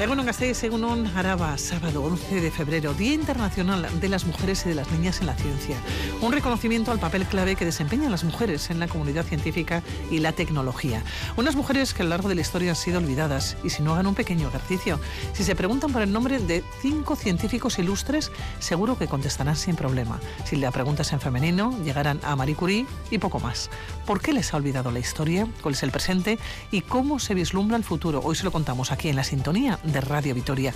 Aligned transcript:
Egunon 0.00 0.26
Gasteiz, 0.26 0.62
Egunon 0.62 1.08
Araba, 1.16 1.58
sábado 1.58 2.04
11 2.04 2.40
de 2.40 2.52
febrero, 2.52 2.94
Día 2.94 3.14
Internacional 3.14 3.88
de 3.98 4.08
las 4.08 4.26
Mujeres 4.26 4.64
y 4.64 4.68
de 4.68 4.76
las 4.76 4.88
Niñas 4.92 5.20
en 5.20 5.26
la 5.26 5.34
Ciencia. 5.34 5.76
Un 6.20 6.30
reconocimiento 6.30 6.92
al 6.92 7.00
papel 7.00 7.26
clave 7.26 7.56
que 7.56 7.64
desempeñan 7.64 8.12
las 8.12 8.22
mujeres 8.22 8.70
en 8.70 8.78
la 8.78 8.86
comunidad 8.86 9.24
científica 9.24 9.82
y 10.08 10.20
la 10.20 10.30
tecnología. 10.30 11.02
Unas 11.36 11.56
mujeres 11.56 11.94
que 11.94 12.02
a 12.02 12.04
lo 12.04 12.10
largo 12.10 12.28
de 12.28 12.36
la 12.36 12.42
historia 12.42 12.70
han 12.70 12.76
sido 12.76 12.98
olvidadas 12.98 13.56
y 13.64 13.70
si 13.70 13.82
no 13.82 13.92
hagan 13.92 14.06
un 14.06 14.14
pequeño 14.14 14.46
ejercicio, 14.46 15.00
si 15.32 15.42
se 15.42 15.56
preguntan 15.56 15.92
por 15.92 16.02
el 16.02 16.12
nombre 16.12 16.38
de 16.38 16.62
cinco 16.80 17.16
científicos 17.16 17.80
ilustres, 17.80 18.30
seguro 18.60 18.96
que 18.96 19.08
contestarán 19.08 19.56
sin 19.56 19.74
problema. 19.74 20.20
Si 20.44 20.54
la 20.54 20.70
preguntas 20.70 21.12
en 21.12 21.20
femenino, 21.20 21.76
llegarán 21.82 22.20
a 22.22 22.36
Marie 22.36 22.54
Curie 22.54 22.86
y 23.10 23.18
poco 23.18 23.40
más. 23.40 23.68
¿Por 24.06 24.20
qué 24.20 24.32
les 24.32 24.54
ha 24.54 24.58
olvidado 24.58 24.92
la 24.92 25.00
historia? 25.00 25.48
¿Cuál 25.60 25.74
es 25.74 25.82
el 25.82 25.90
presente? 25.90 26.38
¿Y 26.70 26.82
cómo 26.82 27.18
se 27.18 27.34
vislumbra 27.34 27.76
el 27.76 27.82
futuro? 27.82 28.20
Hoy 28.22 28.36
se 28.36 28.44
lo 28.44 28.52
contamos 28.52 28.92
aquí 28.92 29.08
en 29.08 29.16
la 29.16 29.24
sintonía 29.24 29.80
de 29.92 30.00
Radio 30.00 30.34
Vitoria. 30.34 30.72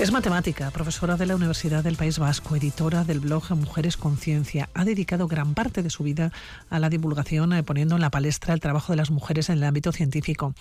Es 0.00 0.10
matemática, 0.10 0.70
profesora 0.72 1.16
de 1.16 1.26
la 1.26 1.36
Universidad 1.36 1.84
del 1.84 1.96
País 1.96 2.18
Vasco, 2.18 2.56
editora 2.56 3.04
del 3.04 3.20
blog 3.20 3.52
Mujeres 3.52 3.96
Conciencia. 3.96 4.68
Ha 4.74 4.84
dedicado 4.84 5.28
gran 5.28 5.54
parte 5.54 5.82
de 5.82 5.90
su 5.90 6.02
vida 6.02 6.32
a 6.70 6.80
la 6.80 6.88
divulgación, 6.88 7.52
eh, 7.52 7.62
poniendo 7.62 7.94
en 7.94 8.00
la 8.00 8.10
palestra 8.10 8.52
el 8.52 8.58
trabajo 8.58 8.92
de 8.92 8.96
las 8.96 9.12
mujeres 9.12 9.48
en 9.48 9.58
el 9.58 9.64
ámbito 9.64 9.92
científico. 9.92 10.54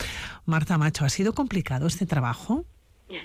Marta 0.46 0.78
Macho, 0.78 1.06
¿ha 1.06 1.10
sido 1.10 1.34
complicado 1.34 1.88
este 1.88 2.06
trabajo? 2.06 2.66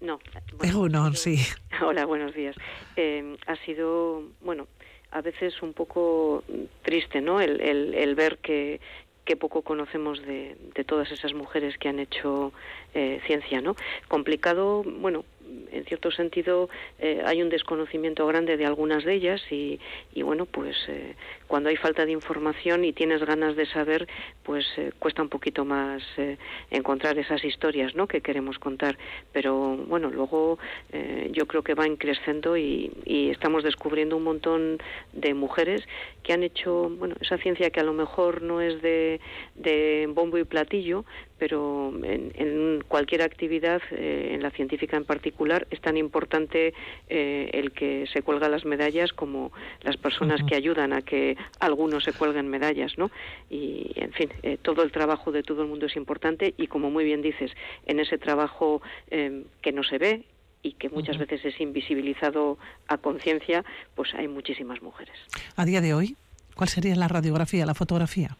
No. 0.00 0.18
Bueno, 0.58 0.86
no, 0.90 1.14
sí. 1.14 1.38
Hola, 1.82 2.04
buenos 2.04 2.34
días. 2.34 2.54
Eh, 2.94 3.38
ha 3.46 3.56
sido, 3.64 4.22
bueno, 4.42 4.66
a 5.12 5.22
veces 5.22 5.62
un 5.62 5.72
poco 5.72 6.44
triste, 6.82 7.22
¿no? 7.22 7.40
El, 7.40 7.58
el, 7.62 7.94
el 7.94 8.14
ver 8.14 8.36
que, 8.36 8.82
que 9.24 9.36
poco 9.36 9.62
conocemos 9.62 10.20
de, 10.22 10.56
de, 10.74 10.84
todas 10.84 11.10
esas 11.10 11.32
mujeres 11.34 11.78
que 11.78 11.88
han 11.88 11.98
hecho 11.98 12.52
eh, 12.94 13.20
ciencia, 13.26 13.60
¿no? 13.60 13.74
Complicado, 14.08 14.82
bueno, 14.84 15.24
en 15.72 15.84
cierto 15.84 16.10
sentido 16.10 16.68
eh, 16.98 17.22
hay 17.24 17.42
un 17.42 17.48
desconocimiento 17.48 18.26
grande 18.26 18.56
de 18.56 18.66
algunas 18.66 19.04
de 19.04 19.14
ellas 19.14 19.42
y, 19.50 19.80
y 20.14 20.22
bueno, 20.22 20.46
pues 20.46 20.76
eh, 20.88 21.14
cuando 21.54 21.68
hay 21.68 21.76
falta 21.76 22.04
de 22.04 22.10
información 22.10 22.84
y 22.84 22.92
tienes 22.92 23.24
ganas 23.24 23.54
de 23.54 23.64
saber, 23.66 24.08
pues 24.42 24.66
eh, 24.76 24.90
cuesta 24.98 25.22
un 25.22 25.28
poquito 25.28 25.64
más 25.64 26.02
eh, 26.16 26.36
encontrar 26.72 27.16
esas 27.16 27.44
historias, 27.44 27.94
¿no? 27.94 28.08
Que 28.08 28.22
queremos 28.22 28.58
contar, 28.58 28.98
pero 29.32 29.76
bueno, 29.76 30.10
luego 30.10 30.58
eh, 30.92 31.30
yo 31.30 31.46
creo 31.46 31.62
que 31.62 31.74
va 31.74 31.84
creciendo 31.96 32.56
y, 32.56 32.90
y 33.04 33.30
estamos 33.30 33.62
descubriendo 33.62 34.16
un 34.16 34.24
montón 34.24 34.78
de 35.12 35.32
mujeres 35.32 35.84
que 36.24 36.32
han 36.32 36.42
hecho, 36.42 36.90
bueno, 36.90 37.14
esa 37.20 37.38
ciencia 37.38 37.70
que 37.70 37.78
a 37.78 37.84
lo 37.84 37.92
mejor 37.92 38.42
no 38.42 38.60
es 38.60 38.82
de, 38.82 39.20
de 39.54 40.08
bombo 40.12 40.38
y 40.38 40.44
platillo, 40.44 41.04
pero 41.38 41.92
en, 42.02 42.32
en 42.36 42.84
cualquier 42.88 43.20
actividad, 43.22 43.82
eh, 43.90 44.30
en 44.32 44.42
la 44.42 44.50
científica 44.50 44.96
en 44.96 45.04
particular, 45.04 45.66
es 45.70 45.80
tan 45.80 45.96
importante 45.96 46.72
eh, 47.08 47.50
el 47.52 47.72
que 47.72 48.06
se 48.12 48.22
cuelga 48.22 48.48
las 48.48 48.64
medallas 48.64 49.12
como 49.12 49.52
las 49.82 49.96
personas 49.98 50.40
uh 50.40 50.44
-huh. 50.44 50.48
que 50.48 50.56
ayudan 50.56 50.92
a 50.92 51.02
que 51.02 51.36
algunos 51.60 52.04
se 52.04 52.12
cuelguen 52.12 52.48
medallas, 52.48 52.98
¿no? 52.98 53.10
Y, 53.50 53.92
en 53.96 54.12
fin, 54.12 54.30
eh, 54.42 54.58
todo 54.60 54.82
el 54.82 54.92
trabajo 54.92 55.32
de 55.32 55.42
todo 55.42 55.62
el 55.62 55.68
mundo 55.68 55.86
es 55.86 55.96
importante 55.96 56.54
y, 56.56 56.66
como 56.66 56.90
muy 56.90 57.04
bien 57.04 57.22
dices, 57.22 57.50
en 57.86 58.00
ese 58.00 58.18
trabajo 58.18 58.82
eh, 59.10 59.44
que 59.62 59.72
no 59.72 59.82
se 59.82 59.98
ve 59.98 60.24
y 60.62 60.72
que 60.72 60.88
muchas 60.88 61.16
uh 61.16 61.20
-huh. 61.20 61.28
veces 61.28 61.44
es 61.54 61.60
invisibilizado 61.60 62.58
a 62.88 62.96
conciencia, 62.96 63.64
pues 63.94 64.14
hay 64.14 64.28
muchísimas 64.28 64.82
mujeres. 64.82 65.14
A 65.56 65.64
día 65.64 65.80
de 65.80 65.94
hoy, 65.94 66.16
¿cuál 66.54 66.68
sería 66.68 66.96
la 66.96 67.08
radiografía, 67.08 67.66
la 67.66 67.74
fotografía? 67.74 68.36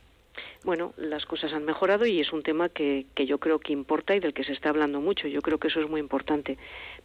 Bueno, 0.64 0.94
las 0.96 1.26
cosas 1.26 1.52
han 1.52 1.64
mejorado 1.64 2.06
y 2.06 2.20
es 2.20 2.32
un 2.32 2.42
tema 2.42 2.68
que, 2.68 3.06
que, 3.14 3.26
yo 3.26 3.38
creo 3.38 3.58
que 3.58 3.72
importa 3.72 4.16
y 4.16 4.20
del 4.20 4.32
que 4.32 4.44
se 4.44 4.52
está 4.52 4.70
hablando 4.70 5.00
mucho. 5.00 5.28
Yo 5.28 5.42
creo 5.42 5.58
que 5.58 5.68
eso 5.68 5.80
es 5.80 5.88
muy 5.88 6.00
importante. 6.00 6.56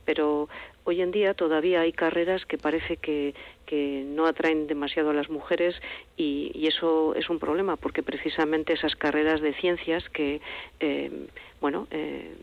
Pero 0.05 0.47
hoy 0.85 1.01
en 1.01 1.11
día 1.11 1.33
todavía 1.33 1.81
hay 1.81 1.91
carreras 1.91 2.45
que 2.45 2.57
parece 2.57 2.97
que, 2.97 3.35
que 3.65 4.03
no 4.07 4.25
atraen 4.25 4.67
demasiado 4.67 5.11
a 5.11 5.13
las 5.13 5.29
mujeres 5.29 5.75
y, 6.17 6.51
y, 6.55 6.67
eso 6.67 7.13
es 7.15 7.29
un 7.29 7.37
problema 7.37 7.75
porque 7.75 8.01
precisamente 8.01 8.73
esas 8.73 8.95
carreras 8.95 9.41
de 9.41 9.53
ciencias 9.53 10.07
que, 10.09 10.41
eh, 10.79 11.27
bueno, 11.61 11.87
eh, 11.91 12.33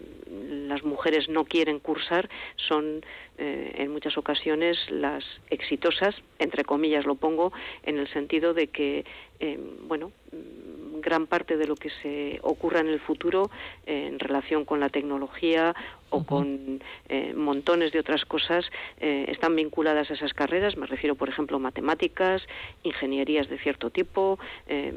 las 0.68 0.84
mujeres 0.84 1.28
no 1.28 1.44
quieren 1.44 1.80
cursar 1.80 2.28
son 2.56 3.02
eh, 3.38 3.72
en 3.76 3.92
muchas 3.92 4.16
ocasiones 4.16 4.78
las 4.90 5.24
exitosas, 5.50 6.14
entre 6.38 6.64
comillas 6.64 7.04
lo 7.04 7.16
pongo, 7.16 7.52
en 7.82 7.98
el 7.98 8.08
sentido 8.08 8.54
de 8.54 8.68
que, 8.68 9.04
eh, 9.40 9.58
bueno, 9.82 10.12
gran 11.00 11.26
parte 11.26 11.56
de 11.56 11.66
lo 11.66 11.76
que 11.76 11.90
se 12.02 12.38
ocurra 12.42 12.80
en 12.80 12.88
el 12.88 13.00
futuro 13.00 13.50
eh, 13.86 14.06
en 14.08 14.18
relación 14.18 14.64
con 14.64 14.80
la 14.80 14.88
tecnología 14.88 15.74
o 16.10 16.18
uh 16.18 16.20
-huh. 16.20 16.26
con 16.26 16.80
eh, 17.08 17.34
montones 17.34 17.92
de 17.92 17.98
otras 17.98 18.24
cosas 18.24 18.64
eh, 19.00 19.26
están 19.28 19.56
vinculadas 19.56 20.10
a 20.10 20.14
esas 20.14 20.32
carreras. 20.32 20.76
Me 20.76 20.86
refiero, 20.86 21.14
por 21.16 21.28
ejemplo, 21.28 21.56
a 21.56 21.60
matemáticas, 21.60 22.42
ingenierías 22.82 23.48
de 23.48 23.58
cierto 23.58 23.90
tipo, 23.90 24.38
eh, 24.68 24.92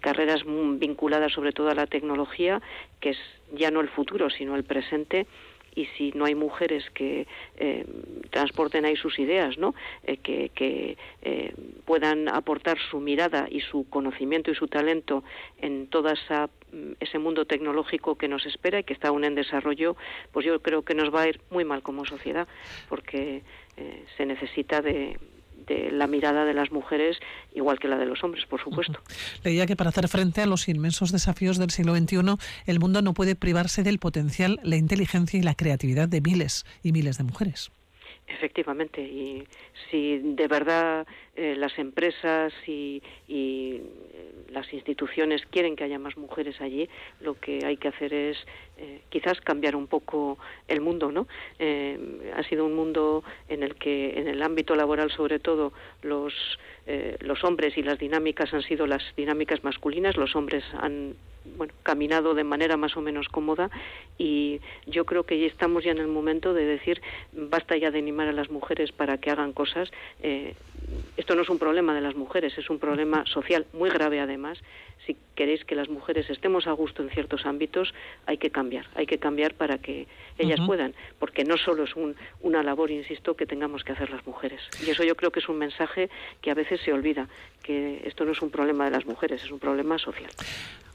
carreras 0.00 0.42
vinculadas 0.78 1.32
sobre 1.32 1.52
todo 1.52 1.68
a 1.70 1.74
la 1.74 1.86
tecnología, 1.86 2.62
que 3.00 3.10
es 3.10 3.18
ya 3.52 3.70
no 3.70 3.80
el 3.80 3.88
futuro, 3.88 4.30
sino 4.30 4.56
el 4.56 4.64
presente 4.64 5.26
y 5.76 5.84
si 5.96 6.10
no 6.12 6.24
hay 6.24 6.34
mujeres 6.34 6.82
que 6.90 7.28
eh, 7.58 7.86
transporten 8.30 8.84
ahí 8.84 8.96
sus 8.96 9.18
ideas, 9.20 9.58
¿no? 9.58 9.74
Eh, 10.04 10.16
que, 10.16 10.96
eh, 11.22 11.54
puedan 11.84 12.28
aportar 12.28 12.78
su 12.90 12.98
mirada 12.98 13.46
y 13.48 13.60
su 13.60 13.88
conocimiento 13.88 14.50
y 14.50 14.54
su 14.54 14.66
talento 14.66 15.22
en 15.58 15.86
todo 15.86 16.10
esa, 16.10 16.48
ese 16.98 17.18
mundo 17.18 17.44
tecnológico 17.44 18.16
que 18.16 18.26
nos 18.26 18.44
espera 18.46 18.80
y 18.80 18.84
que 18.84 18.94
está 18.94 19.08
aún 19.08 19.24
en 19.24 19.34
desarrollo, 19.34 19.96
pues 20.32 20.44
yo 20.46 20.60
creo 20.62 20.82
que 20.82 20.94
nos 20.94 21.14
va 21.14 21.22
a 21.22 21.28
ir 21.28 21.40
muy 21.50 21.64
mal 21.64 21.82
como 21.82 22.06
sociedad, 22.06 22.48
porque 22.88 23.42
eh, 23.76 24.04
se 24.16 24.24
necesita 24.24 24.80
de, 24.80 25.18
de 25.66 25.90
la 25.90 26.06
mirada 26.06 26.44
de 26.44 26.54
las 26.54 26.70
mujeres, 26.70 27.18
igual 27.54 27.78
que 27.78 27.88
la 27.88 27.98
de 27.98 28.06
los 28.06 28.22
hombres, 28.24 28.44
por 28.46 28.60
supuesto. 28.60 29.00
Leía 29.44 29.66
que 29.66 29.76
para 29.76 29.90
hacer 29.90 30.08
frente 30.08 30.42
a 30.42 30.46
los 30.46 30.68
inmensos 30.68 31.12
desafíos 31.12 31.58
del 31.58 31.70
siglo 31.70 31.94
XXI, 31.94 32.36
el 32.66 32.80
mundo 32.80 33.02
no 33.02 33.14
puede 33.14 33.36
privarse 33.36 33.82
del 33.82 33.98
potencial, 33.98 34.60
la 34.62 34.76
inteligencia 34.76 35.38
y 35.38 35.42
la 35.42 35.54
creatividad 35.54 36.08
de 36.08 36.20
miles 36.20 36.64
y 36.82 36.92
miles 36.92 37.18
de 37.18 37.24
mujeres. 37.24 37.70
Efectivamente, 38.28 39.02
y 39.02 39.46
si 39.88 40.18
de 40.18 40.48
verdad 40.48 41.06
eh, 41.36 41.54
las 41.56 41.78
empresas 41.78 42.52
y, 42.66 43.02
y, 43.28 43.80
las 44.50 44.72
instituciones 44.72 45.42
quieren 45.50 45.76
que 45.76 45.84
haya 45.84 45.98
más 45.98 46.16
mujeres 46.16 46.60
allí, 46.60 46.88
lo 47.20 47.34
que 47.34 47.66
hay 47.66 47.76
que 47.76 47.88
hacer 47.88 48.14
es 48.14 48.38
eh, 48.78 49.00
quizás 49.10 49.40
cambiar 49.40 49.76
un 49.76 49.86
poco 49.86 50.38
el 50.68 50.80
mundo, 50.80 51.12
¿no? 51.12 51.26
Eh, 51.58 52.32
ha 52.34 52.42
sido 52.44 52.64
un 52.64 52.74
mundo 52.74 53.22
en 53.48 53.62
el 53.62 53.74
que, 53.74 54.18
en 54.18 54.28
el 54.28 54.42
ámbito 54.42 54.74
laboral 54.74 55.10
sobre 55.10 55.38
todo, 55.38 55.72
los 56.02 56.32
eh, 56.88 57.16
los 57.18 57.42
hombres 57.42 57.76
y 57.76 57.82
las 57.82 57.98
dinámicas 57.98 58.54
han 58.54 58.62
sido 58.62 58.86
las 58.86 59.02
dinámicas 59.16 59.64
masculinas, 59.64 60.16
los 60.16 60.36
hombres 60.36 60.62
han 60.80 61.16
bueno, 61.56 61.72
caminado 61.82 62.32
de 62.34 62.44
manera 62.44 62.76
más 62.76 62.96
o 62.96 63.00
menos 63.00 63.28
cómoda 63.28 63.70
y 64.18 64.60
yo 64.86 65.04
creo 65.04 65.24
que 65.24 65.46
estamos 65.46 65.82
ya 65.82 65.90
en 65.90 65.98
el 65.98 66.06
momento 66.06 66.54
de 66.54 66.64
decir 66.64 67.02
basta 67.32 67.76
ya 67.76 67.90
de 67.90 67.98
animar 67.98 68.28
a 68.28 68.32
las 68.32 68.50
mujeres 68.50 68.92
para 68.92 69.18
que 69.18 69.32
hagan 69.32 69.52
cosas. 69.52 69.90
Eh, 70.22 70.54
esto 71.16 71.34
no 71.34 71.42
es 71.42 71.48
un 71.48 71.58
problema 71.58 71.94
de 71.94 72.00
las 72.00 72.14
mujeres, 72.14 72.56
es 72.58 72.70
un 72.70 72.78
problema 72.78 73.24
social 73.26 73.66
muy 73.72 73.90
grave 73.90 74.20
además. 74.20 74.58
Si 75.06 75.16
queréis 75.36 75.64
que 75.64 75.74
las 75.74 75.88
mujeres 75.88 76.28
estemos 76.30 76.66
a 76.66 76.72
gusto 76.72 77.02
en 77.02 77.10
ciertos 77.10 77.46
ámbitos, 77.46 77.94
hay 78.26 78.38
que 78.38 78.50
cambiar, 78.50 78.86
hay 78.94 79.06
que 79.06 79.18
cambiar 79.18 79.54
para 79.54 79.78
que 79.78 80.06
ellas 80.38 80.58
uh 80.58 80.62
-huh. 80.64 80.66
puedan, 80.66 80.94
porque 81.18 81.44
no 81.44 81.56
solo 81.56 81.84
es 81.84 81.94
un, 81.94 82.16
una 82.40 82.62
labor, 82.62 82.90
insisto, 82.90 83.36
que 83.36 83.46
tengamos 83.46 83.84
que 83.84 83.92
hacer 83.92 84.10
las 84.10 84.26
mujeres. 84.26 84.60
Y 84.84 84.90
eso 84.90 85.04
yo 85.04 85.14
creo 85.14 85.30
que 85.30 85.40
es 85.40 85.48
un 85.48 85.58
mensaje 85.58 86.10
que 86.42 86.50
a 86.50 86.54
veces 86.54 86.80
se 86.84 86.92
olvida, 86.92 87.28
que 87.62 88.02
esto 88.04 88.24
no 88.24 88.32
es 88.32 88.42
un 88.42 88.50
problema 88.50 88.84
de 88.84 88.90
las 88.90 89.06
mujeres, 89.06 89.42
es 89.44 89.50
un 89.50 89.60
problema 89.60 89.98
social. 89.98 90.30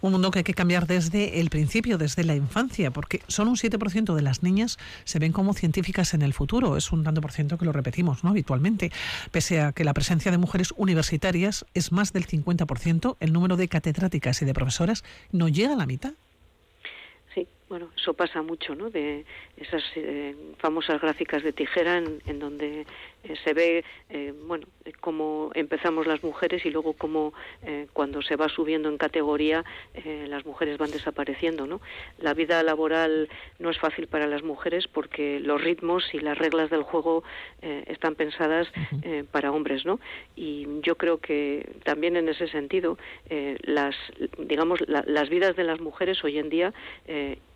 Un 0.01 0.13
mundo 0.13 0.31
que 0.31 0.39
hay 0.39 0.43
que 0.43 0.55
cambiar 0.55 0.87
desde 0.87 1.39
el 1.39 1.51
principio, 1.51 1.99
desde 1.99 2.23
la 2.23 2.35
infancia, 2.35 2.89
porque 2.89 3.21
solo 3.27 3.51
un 3.51 3.55
7% 3.55 4.15
de 4.15 4.21
las 4.23 4.41
niñas 4.41 4.79
se 5.03 5.19
ven 5.19 5.31
como 5.31 5.53
científicas 5.53 6.15
en 6.15 6.23
el 6.23 6.33
futuro. 6.33 6.75
Es 6.75 6.91
un 6.91 7.03
tanto 7.03 7.21
por 7.21 7.31
ciento 7.31 7.59
que 7.59 7.65
lo 7.65 7.71
repetimos 7.71 8.23
¿no? 8.23 8.31
habitualmente. 8.31 8.91
Pese 9.29 9.61
a 9.61 9.73
que 9.73 9.83
la 9.83 9.93
presencia 9.93 10.31
de 10.31 10.39
mujeres 10.39 10.73
universitarias 10.75 11.65
es 11.75 11.91
más 11.91 12.13
del 12.13 12.25
50%, 12.25 13.15
el 13.19 13.31
número 13.31 13.57
de 13.57 13.67
catedráticas 13.67 14.00
y 14.41 14.45
de 14.45 14.53
profesoras 14.53 15.03
no 15.31 15.47
llega 15.47 15.73
a 15.73 15.77
la 15.77 15.85
mitad. 15.85 16.13
Sí, 17.33 17.47
bueno, 17.71 17.89
eso 17.95 18.13
pasa 18.13 18.41
mucho, 18.41 18.75
¿no? 18.75 18.89
De 18.89 19.23
esas 19.55 19.81
eh, 19.95 20.35
famosas 20.57 20.99
gráficas 20.99 21.41
de 21.41 21.53
tijera 21.53 21.99
en, 21.99 22.37
donde 22.37 22.85
eh, 23.23 23.35
se 23.45 23.53
ve, 23.53 23.85
eh, 24.09 24.33
bueno, 24.45 24.67
cómo 24.99 25.51
empezamos 25.53 26.05
las 26.05 26.21
mujeres 26.21 26.65
y 26.65 26.69
luego 26.69 26.91
cómo 26.91 27.31
cuando 27.93 28.21
se 28.21 28.35
va 28.35 28.49
subiendo 28.49 28.89
en 28.89 28.97
categoría 28.97 29.63
las 30.27 30.45
mujeres 30.45 30.77
van 30.77 30.91
desapareciendo, 30.91 31.65
¿no? 31.65 31.79
La 32.17 32.33
vida 32.33 32.61
laboral 32.61 33.29
no 33.59 33.69
es 33.69 33.79
fácil 33.79 34.07
para 34.07 34.27
las 34.27 34.43
mujeres 34.43 34.87
porque 34.87 35.39
los 35.39 35.61
ritmos 35.61 36.03
y 36.13 36.19
las 36.19 36.37
reglas 36.37 36.69
del 36.69 36.83
juego 36.83 37.23
están 37.61 38.15
pensadas 38.15 38.67
para 39.31 39.51
hombres, 39.51 39.85
¿no? 39.85 39.99
Y 40.35 40.67
yo 40.81 40.95
creo 40.95 41.19
que 41.19 41.69
también 41.83 42.17
en 42.17 42.27
ese 42.27 42.47
sentido 42.47 42.97
las, 43.61 43.95
digamos, 44.39 44.79
las 44.87 45.29
vidas 45.29 45.55
de 45.55 45.63
las 45.63 45.79
mujeres 45.79 46.23
hoy 46.23 46.39
en 46.39 46.49
día 46.49 46.73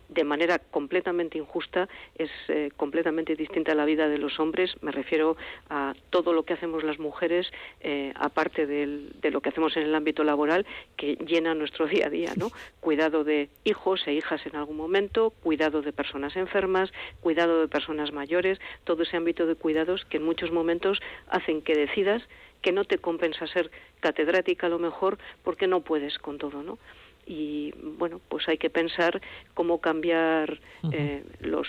de 0.08 0.24
manera 0.24 0.58
completamente 0.58 1.38
injusta, 1.38 1.88
es 2.16 2.30
eh, 2.48 2.70
completamente 2.76 3.36
distinta 3.36 3.72
a 3.72 3.74
la 3.74 3.84
vida 3.84 4.08
de 4.08 4.18
los 4.18 4.38
hombres. 4.38 4.74
Me 4.82 4.92
refiero 4.92 5.36
a 5.68 5.94
todo 6.10 6.32
lo 6.32 6.44
que 6.44 6.54
hacemos 6.54 6.84
las 6.84 6.98
mujeres, 6.98 7.50
eh, 7.80 8.12
aparte 8.16 8.66
de 8.66 9.30
lo 9.30 9.40
que 9.40 9.48
hacemos 9.48 9.76
en 9.76 9.84
el 9.84 9.94
ámbito 9.94 10.24
laboral, 10.24 10.66
que 10.96 11.16
llena 11.16 11.54
nuestro 11.54 11.86
día 11.86 12.06
a 12.06 12.10
día, 12.10 12.32
¿no? 12.36 12.50
Cuidado 12.80 13.24
de 13.24 13.48
hijos 13.64 14.06
e 14.06 14.14
hijas 14.14 14.44
en 14.46 14.56
algún 14.56 14.76
momento, 14.76 15.30
cuidado 15.42 15.82
de 15.82 15.92
personas 15.92 16.36
enfermas, 16.36 16.92
cuidado 17.20 17.60
de 17.60 17.68
personas 17.68 18.12
mayores, 18.12 18.60
todo 18.84 19.02
ese 19.02 19.16
ámbito 19.16 19.46
de 19.46 19.54
cuidados 19.54 20.04
que 20.04 20.18
en 20.18 20.24
muchos 20.24 20.50
momentos 20.50 21.00
hacen 21.28 21.62
que 21.62 21.74
decidas 21.74 22.22
que 22.62 22.72
no 22.72 22.84
te 22.84 22.98
compensa 22.98 23.46
ser 23.46 23.70
catedrática 24.00 24.66
a 24.66 24.70
lo 24.70 24.78
mejor 24.78 25.18
porque 25.44 25.66
no 25.66 25.82
puedes 25.82 26.18
con 26.18 26.38
todo, 26.38 26.62
¿no? 26.62 26.78
Y 27.26 27.72
bueno 27.98 28.20
pues 28.28 28.48
hay 28.48 28.56
que 28.56 28.70
pensar 28.70 29.20
cómo 29.54 29.80
cambiar 29.80 30.60
eh, 30.92 31.24
los 31.40 31.66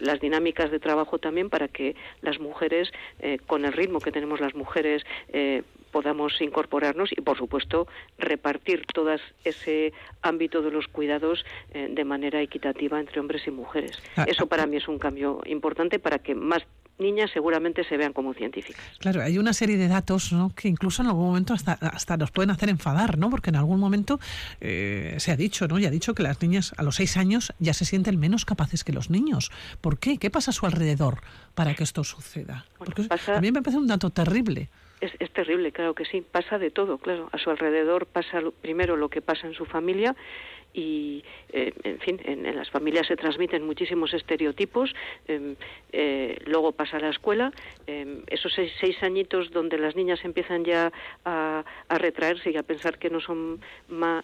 las 0.00 0.20
dinámicas 0.20 0.70
de 0.72 0.80
trabajo 0.80 1.18
también 1.18 1.48
para 1.48 1.68
que 1.68 1.94
las 2.20 2.40
mujeres 2.40 2.90
eh, 3.20 3.38
con 3.46 3.64
el 3.64 3.72
ritmo 3.72 4.00
que 4.00 4.10
tenemos 4.10 4.40
las 4.40 4.54
mujeres 4.54 5.04
eh, 5.28 5.62
podamos 5.92 6.40
incorporarnos 6.40 7.12
y 7.12 7.20
por 7.20 7.38
supuesto 7.38 7.86
repartir 8.18 8.84
todo 8.92 9.16
ese 9.44 9.92
ámbito 10.20 10.60
de 10.60 10.70
los 10.70 10.86
cuidados 10.88 11.46
de 11.72 12.04
manera 12.04 12.42
equitativa 12.42 13.00
entre 13.00 13.20
hombres 13.20 13.46
y 13.46 13.50
mujeres. 13.50 14.02
Ah, 14.16 14.24
eso 14.28 14.46
para 14.48 14.66
mí 14.66 14.76
es 14.76 14.86
un 14.86 14.98
cambio 14.98 15.40
importante 15.46 15.98
para 15.98 16.18
que 16.18 16.34
más 16.34 16.62
niñas 16.98 17.30
seguramente 17.32 17.84
se 17.84 17.96
vean 17.96 18.12
como 18.12 18.34
científicas. 18.34 18.84
Claro, 18.98 19.22
hay 19.22 19.38
una 19.38 19.52
serie 19.52 19.76
de 19.76 19.88
datos 19.88 20.32
¿no? 20.32 20.52
que 20.54 20.68
incluso 20.68 21.02
en 21.02 21.08
algún 21.08 21.26
momento 21.26 21.54
hasta, 21.54 21.72
hasta 21.72 22.16
nos 22.16 22.30
pueden 22.30 22.50
hacer 22.50 22.68
enfadar, 22.68 23.18
¿no? 23.18 23.30
Porque 23.30 23.50
en 23.50 23.56
algún 23.56 23.80
momento 23.80 24.18
eh, 24.60 25.14
se 25.18 25.32
ha 25.32 25.36
dicho, 25.36 25.68
¿no? 25.68 25.78
Y 25.78 25.86
ha 25.86 25.90
dicho 25.90 26.14
que 26.14 26.22
las 26.22 26.40
niñas 26.42 26.74
a 26.76 26.82
los 26.82 26.96
seis 26.96 27.16
años 27.16 27.52
ya 27.58 27.74
se 27.74 27.84
sienten 27.84 28.18
menos 28.18 28.44
capaces 28.44 28.84
que 28.84 28.92
los 28.92 29.10
niños. 29.10 29.50
¿Por 29.80 29.98
qué? 29.98 30.18
¿Qué 30.18 30.30
pasa 30.30 30.50
a 30.50 30.54
su 30.54 30.66
alrededor 30.66 31.20
para 31.54 31.74
que 31.74 31.84
esto 31.84 32.04
suceda? 32.04 32.66
Porque 32.78 33.06
a 33.10 33.40
mí 33.40 33.52
me 33.52 33.62
parece 33.62 33.78
un 33.78 33.86
dato 33.86 34.10
terrible. 34.10 34.68
Es, 35.00 35.12
es, 35.20 35.30
terrible, 35.30 35.70
claro 35.70 35.94
que 35.94 36.04
sí. 36.04 36.24
Pasa 36.28 36.58
de 36.58 36.70
todo, 36.70 36.98
claro. 36.98 37.28
A 37.32 37.38
su 37.38 37.50
alrededor 37.50 38.06
pasa 38.06 38.40
primero 38.60 38.96
lo 38.96 39.08
que 39.08 39.22
pasa 39.22 39.46
en 39.46 39.54
su 39.54 39.64
familia 39.64 40.16
y, 40.74 41.24
eh, 41.50 41.72
en 41.82 41.98
fin, 41.98 42.20
en, 42.24 42.54
las 42.54 42.70
familias 42.70 43.06
se 43.06 43.16
transmiten 43.16 43.64
muchísimos 43.64 44.12
estereotipos, 44.14 44.94
em, 45.26 45.56
eh, 45.92 46.27
luego 46.58 46.72
pasa 46.72 46.96
a 46.96 47.00
la 47.00 47.10
escuela, 47.10 47.52
em, 47.86 48.22
esos 48.26 48.52
seis, 48.52 49.02
añitos 49.04 49.52
donde 49.52 49.78
las 49.78 49.94
niñas 49.94 50.24
empiezan 50.24 50.64
ya 50.64 50.90
a, 51.24 51.64
retraerse 51.88 52.50
y 52.50 52.56
a 52.56 52.64
pensar 52.64 52.98
que 52.98 53.10
no 53.10 53.20
son 53.20 53.60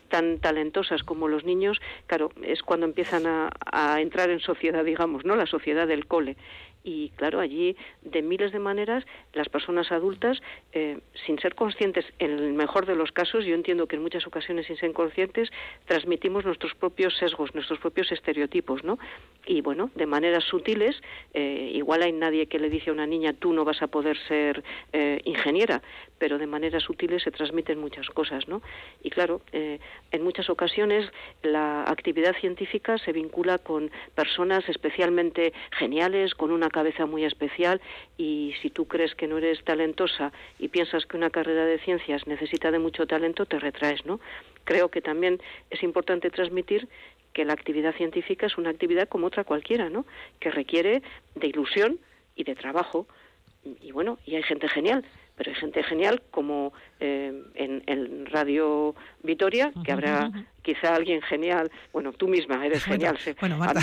tan 0.08 0.38
talentosas 0.40 1.04
como 1.04 1.28
los 1.28 1.44
niños, 1.44 1.80
claro, 2.08 2.32
es 2.42 2.62
cuando 2.62 2.86
empiezan 2.86 3.26
a, 3.26 3.50
a 3.64 4.00
entrar 4.00 4.30
en 4.30 4.40
sociedad, 4.40 4.84
digamos, 4.84 5.24
¿no? 5.24 5.36
La 5.36 5.46
sociedad 5.46 5.86
del 5.86 6.06
cole 6.06 6.36
y 6.84 7.08
claro, 7.16 7.40
allí 7.40 7.76
de 8.02 8.22
miles 8.22 8.52
de 8.52 8.58
maneras 8.58 9.04
las 9.32 9.48
personas 9.48 9.90
adultas, 9.90 10.40
eh, 10.72 10.98
sin 11.26 11.38
ser 11.38 11.54
conscientes, 11.54 12.04
en 12.18 12.32
el 12.32 12.52
mejor 12.52 12.84
de 12.84 12.94
los 12.94 13.10
casos, 13.10 13.46
yo 13.46 13.54
entiendo 13.54 13.88
que 13.88 13.96
en 13.96 14.02
muchas 14.02 14.26
ocasiones 14.26 14.66
sin 14.66 14.76
ser 14.76 14.92
conscientes, 14.92 15.48
transmitimos 15.86 16.44
nuestros 16.44 16.74
propios 16.74 17.16
sesgos, 17.16 17.54
nuestros 17.54 17.78
propios 17.78 18.12
estereotipos, 18.12 18.84
¿no? 18.84 18.98
Y 19.46 19.62
bueno, 19.62 19.90
de 19.94 20.04
maneras 20.06 20.44
sutiles, 20.44 21.00
eh, 21.32 21.70
igual 21.74 22.02
hay 22.02 22.12
nadie 22.12 22.46
que 22.46 22.58
le 22.58 22.68
dice 22.68 22.90
a 22.90 22.92
una 22.92 23.06
niña, 23.06 23.32
tú 23.32 23.54
no 23.54 23.64
vas 23.64 23.80
a 23.82 23.86
poder 23.86 24.18
ser 24.28 24.62
eh, 24.92 25.20
ingeniera, 25.24 25.82
pero 26.18 26.38
de 26.38 26.46
maneras 26.46 26.84
sutiles 26.84 27.22
se 27.22 27.30
transmiten 27.30 27.78
muchas 27.78 28.08
cosas, 28.08 28.48
¿no? 28.48 28.62
Y 29.02 29.10
claro, 29.10 29.42
en 29.52 30.22
muchas 30.22 30.48
ocasiones 30.48 31.10
la 31.42 31.82
actividad 31.82 32.34
científica 32.40 32.98
se 32.98 33.12
vincula 33.12 33.58
con 33.58 33.90
personas 34.14 34.68
especialmente 34.68 35.52
geniales, 35.72 36.34
con 36.34 36.50
una 36.50 36.70
cabeza 36.70 37.06
muy 37.06 37.24
especial 37.24 37.80
y 38.16 38.54
si 38.62 38.70
tú 38.70 38.86
crees 38.86 39.14
que 39.14 39.26
no 39.26 39.38
eres 39.38 39.62
talentosa 39.64 40.32
y 40.58 40.68
piensas 40.68 41.04
que 41.06 41.16
una 41.16 41.30
carrera 41.30 41.66
de 41.66 41.78
ciencias 41.78 42.26
necesita 42.26 42.70
de 42.70 42.78
mucho 42.78 43.06
talento, 43.06 43.46
te 43.46 43.58
retraes, 43.58 44.06
¿no? 44.06 44.20
Creo 44.64 44.88
que 44.90 45.02
también 45.02 45.40
es 45.70 45.82
importante 45.82 46.30
transmitir 46.30 46.88
que 47.32 47.44
la 47.44 47.52
actividad 47.52 47.94
científica 47.96 48.46
es 48.46 48.56
una 48.56 48.70
actividad 48.70 49.08
como 49.08 49.26
otra 49.26 49.44
cualquiera, 49.44 49.90
¿no? 49.90 50.06
Que 50.38 50.50
requiere 50.50 51.02
de 51.34 51.46
ilusión 51.48 51.98
y 52.36 52.44
de 52.44 52.54
trabajo. 52.54 53.06
Y 53.80 53.92
bueno, 53.92 54.18
y 54.24 54.36
hay 54.36 54.42
gente 54.42 54.68
genial, 54.68 55.04
pero 55.36 55.50
hay 55.50 55.56
gente 55.56 55.82
genial 55.82 56.22
como 56.30 56.72
eh, 57.00 57.32
en, 57.54 58.26
Radio 58.26 58.94
Vitoria, 59.22 59.72
que 59.84 59.92
habrá 59.92 60.30
quizá 60.64 60.94
alguien 60.94 61.20
genial, 61.22 61.70
bueno, 61.92 62.12
tú 62.12 62.26
misma 62.26 62.64
eres 62.66 62.84
genial, 62.92 63.18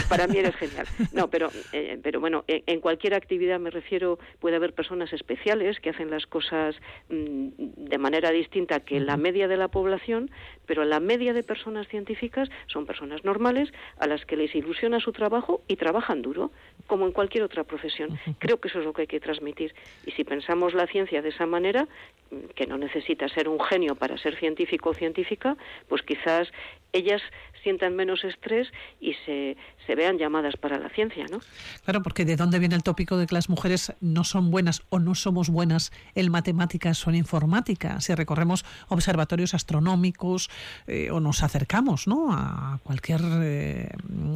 para 0.09 0.27
mí 0.27 0.37
eres 0.37 0.55
genial. 0.63 0.85
No, 1.13 1.29
pero, 1.29 1.49
eh, 1.71 1.99
pero 2.03 2.19
bueno, 2.19 2.43
en, 2.47 2.81
cualquier 2.81 3.13
actividad 3.13 3.59
me 3.59 3.69
refiero, 3.69 4.19
puede 4.39 4.55
haber 4.55 4.73
personas 4.73 5.13
especiales 5.13 5.79
que 5.79 5.91
hacen 5.91 6.09
las 6.09 6.25
cosas 6.25 6.75
mm, 7.09 7.49
de 7.57 7.97
manera 7.97 8.31
distinta 8.31 8.81
que 8.81 8.99
la 8.99 9.15
media 9.15 9.47
de 9.47 9.57
la 9.57 9.67
población, 9.67 10.31
pero 10.65 10.83
la 10.83 10.99
media 10.99 11.33
de 11.33 11.43
personas 11.43 11.87
científicas 11.87 12.49
son 12.67 12.85
personas 12.85 13.23
normales 13.23 13.71
a 13.99 14.07
las 14.07 14.25
que 14.25 14.35
les 14.35 14.53
ilusiona 14.55 14.99
su 14.99 15.11
trabajo 15.11 15.61
y 15.67 15.75
trabajan 15.75 16.21
duro, 16.21 16.51
como 16.87 17.05
en 17.05 17.11
cualquier 17.11 17.43
otra 17.43 17.63
profesión. 17.63 18.19
Creo 18.39 18.59
que 18.59 18.67
eso 18.67 18.79
es 18.79 18.85
lo 18.85 18.93
que 18.93 19.03
hay 19.03 19.07
que 19.07 19.19
transmitir. 19.19 19.73
Y 20.05 20.11
si 20.11 20.23
pensamos 20.23 20.73
la 20.73 20.87
ciencia 20.87 21.21
de 21.21 21.29
esa 21.29 21.45
manera, 21.45 21.87
mm, 22.31 22.53
que 22.55 22.65
no 22.65 22.77
necesita 22.77 23.29
ser 23.29 23.47
un 23.47 23.59
genio 23.59 23.95
para 23.95 24.17
ser 24.17 24.35
científico 24.37 24.89
o 24.89 24.93
científica, 24.93 25.55
pues 25.87 26.01
quizás 26.01 26.51
ellas 26.93 27.21
sientan 27.63 27.95
menos 27.95 28.23
estrés 28.23 28.67
y 28.99 29.13
se, 29.25 29.55
se 29.85 29.95
vean 29.95 30.17
llamadas 30.17 30.55
para 30.57 30.79
la 30.79 30.89
ciencia, 30.89 31.25
¿no? 31.29 31.39
Claro, 31.83 32.01
porque 32.01 32.25
de 32.25 32.35
dónde 32.35 32.59
viene 32.59 32.75
el 32.75 32.83
tópico 32.83 33.17
de 33.17 33.27
que 33.27 33.35
las 33.35 33.49
mujeres 33.49 33.93
no 34.01 34.23
son 34.23 34.51
buenas 34.51 34.81
o 34.89 34.99
no 34.99 35.15
somos 35.15 35.49
buenas 35.49 35.91
en 36.15 36.31
matemáticas 36.31 37.05
o 37.05 37.09
en 37.09 37.17
informática. 37.17 38.01
Si 38.01 38.13
recorremos 38.15 38.65
observatorios 38.87 39.53
astronómicos 39.53 40.49
eh, 40.87 41.11
o 41.11 41.19
nos 41.19 41.43
acercamos 41.43 42.07
¿no? 42.07 42.33
a 42.33 42.79
cualquier 42.83 43.21
eh, 43.43 43.89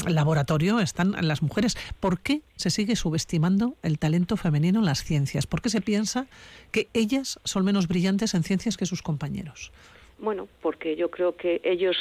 laboratorio, 0.08 0.80
están 0.80 1.16
las 1.22 1.42
mujeres. 1.42 1.78
¿Por 2.00 2.20
qué 2.20 2.42
se 2.56 2.70
sigue 2.70 2.96
subestimando 2.96 3.76
el 3.82 4.00
talento 4.00 4.38
femenino 4.38 4.80
en 4.80 4.86
las 4.86 5.04
ciencias? 5.04 5.48
¿Por 5.48 5.62
qué 5.62 5.70
se 5.70 5.82
piensa 5.82 6.28
que 6.72 6.90
ellas 6.94 7.40
son 7.44 7.66
menos 7.66 7.88
brillantes 7.88 8.34
en 8.34 8.44
ciencias 8.44 8.78
que 8.78 8.86
sus 8.86 9.02
compañeros? 9.02 9.72
Bueno, 10.18 10.48
porque 10.62 10.96
yo 10.96 11.12
creo 11.12 11.36
que 11.36 11.62
ellos 11.64 11.98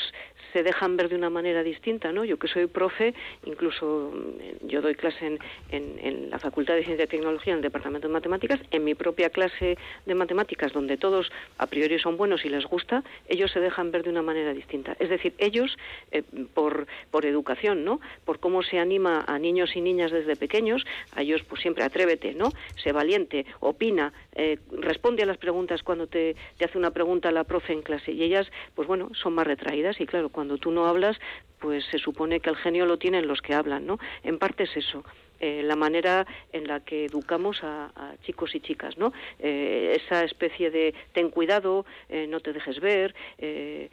se 0.55 0.63
dejan 0.63 0.97
ver 0.97 1.09
de 1.09 1.17
una 1.17 1.31
manera 1.31 1.65
distinta, 1.65 2.13
¿no? 2.13 2.25
Yo 2.25 2.39
que 2.39 2.47
soy 2.47 2.69
profe, 2.69 3.13
incluso 3.45 4.13
mm, 4.15 4.69
yo 4.69 4.81
doy 4.81 4.95
clase 4.95 5.27
en, 5.27 5.39
en, 5.71 6.31
la 6.31 6.39
Facultad 6.39 6.75
de 6.75 6.85
Ciencia 6.85 7.05
y 7.05 7.09
Tecnología, 7.09 7.53
en 7.53 7.59
el 7.59 7.63
Departamento 7.63 8.07
de 8.07 8.15
Matemáticas, 8.15 8.61
en 8.71 8.85
mi 8.85 8.95
propia 8.95 9.31
clase 9.31 9.77
de 10.07 10.15
matemáticas, 10.15 10.73
donde 10.73 10.97
todos 10.97 11.31
a 11.59 11.67
priori 11.67 11.99
son 11.99 12.17
buenos 12.17 12.45
y 12.45 12.49
les 12.49 12.65
gusta, 12.67 13.03
ellos 13.29 13.51
se 13.51 13.59
dejan 13.59 13.91
ver 13.91 14.05
de 14.05 14.11
una 14.11 14.23
manera 14.23 14.55
distinta. 14.55 14.97
Es 15.01 15.09
decir, 15.09 15.35
ellos, 15.39 15.77
eh, 16.13 16.23
por, 16.55 16.87
por 17.11 17.27
educación, 17.27 17.85
¿no? 17.85 18.01
Por 18.25 18.39
cómo 18.39 18.63
se 18.63 18.79
anima 18.79 19.25
a 19.27 19.39
niños 19.41 19.75
y 19.75 19.81
niñas 19.81 20.13
desde 20.13 20.37
pequeños, 20.37 20.85
a 21.17 21.23
ellos 21.23 21.43
pues 21.49 21.63
siempre 21.63 21.83
atrévete, 21.83 22.35
¿no? 22.35 22.51
Sé 22.81 22.93
valiente, 22.93 23.45
opina, 23.59 24.13
eh, 24.37 24.59
responde 24.71 25.25
a 25.25 25.27
las 25.27 25.39
preguntas 25.39 25.83
cuando 25.83 26.07
te, 26.07 26.37
te 26.59 26.65
hace 26.65 26.79
una 26.79 26.93
pregunta 26.93 27.33
la 27.33 27.43
profe 27.43 27.73
en 27.73 27.83
clase. 27.83 28.13
Y 28.13 28.23
ellas, 28.23 28.47
pues 28.77 28.87
bueno, 28.87 29.11
son 29.15 29.35
más 29.35 29.49
retraídas 29.49 30.01
y 30.01 30.07
claro, 30.07 30.29
cuando 30.29 30.44
tú 30.59 30.71
no 30.71 30.87
hablas, 30.87 31.19
pues 31.59 31.85
se 31.91 31.99
supone 31.99 32.41
que 32.41 32.51
el 32.51 32.57
genio 32.57 32.87
lo 32.87 32.99
tienen 32.99 33.27
los 33.27 33.41
que 33.41 33.55
hablan, 33.55 33.87
¿no? 33.87 33.99
En 34.23 34.39
parte 34.39 34.65
es 34.65 34.77
eso. 34.77 35.05
Eh, 35.45 35.63
la 35.63 35.77
manera 35.77 36.27
en 36.55 36.67
la 36.67 36.81
que 36.81 37.05
educamos 37.05 37.63
a, 37.63 37.91
chicos 38.25 38.55
y 38.55 38.61
chicas, 38.61 38.97
¿no? 38.97 39.13
Eh, 39.39 40.01
esa 40.01 40.25
especie 40.25 40.71
de 40.71 40.95
ten 41.13 41.29
cuidado, 41.29 41.85
eh, 42.09 42.27
no 42.27 42.41
te 42.41 42.55
dejes 42.55 42.81
ver. 42.81 43.15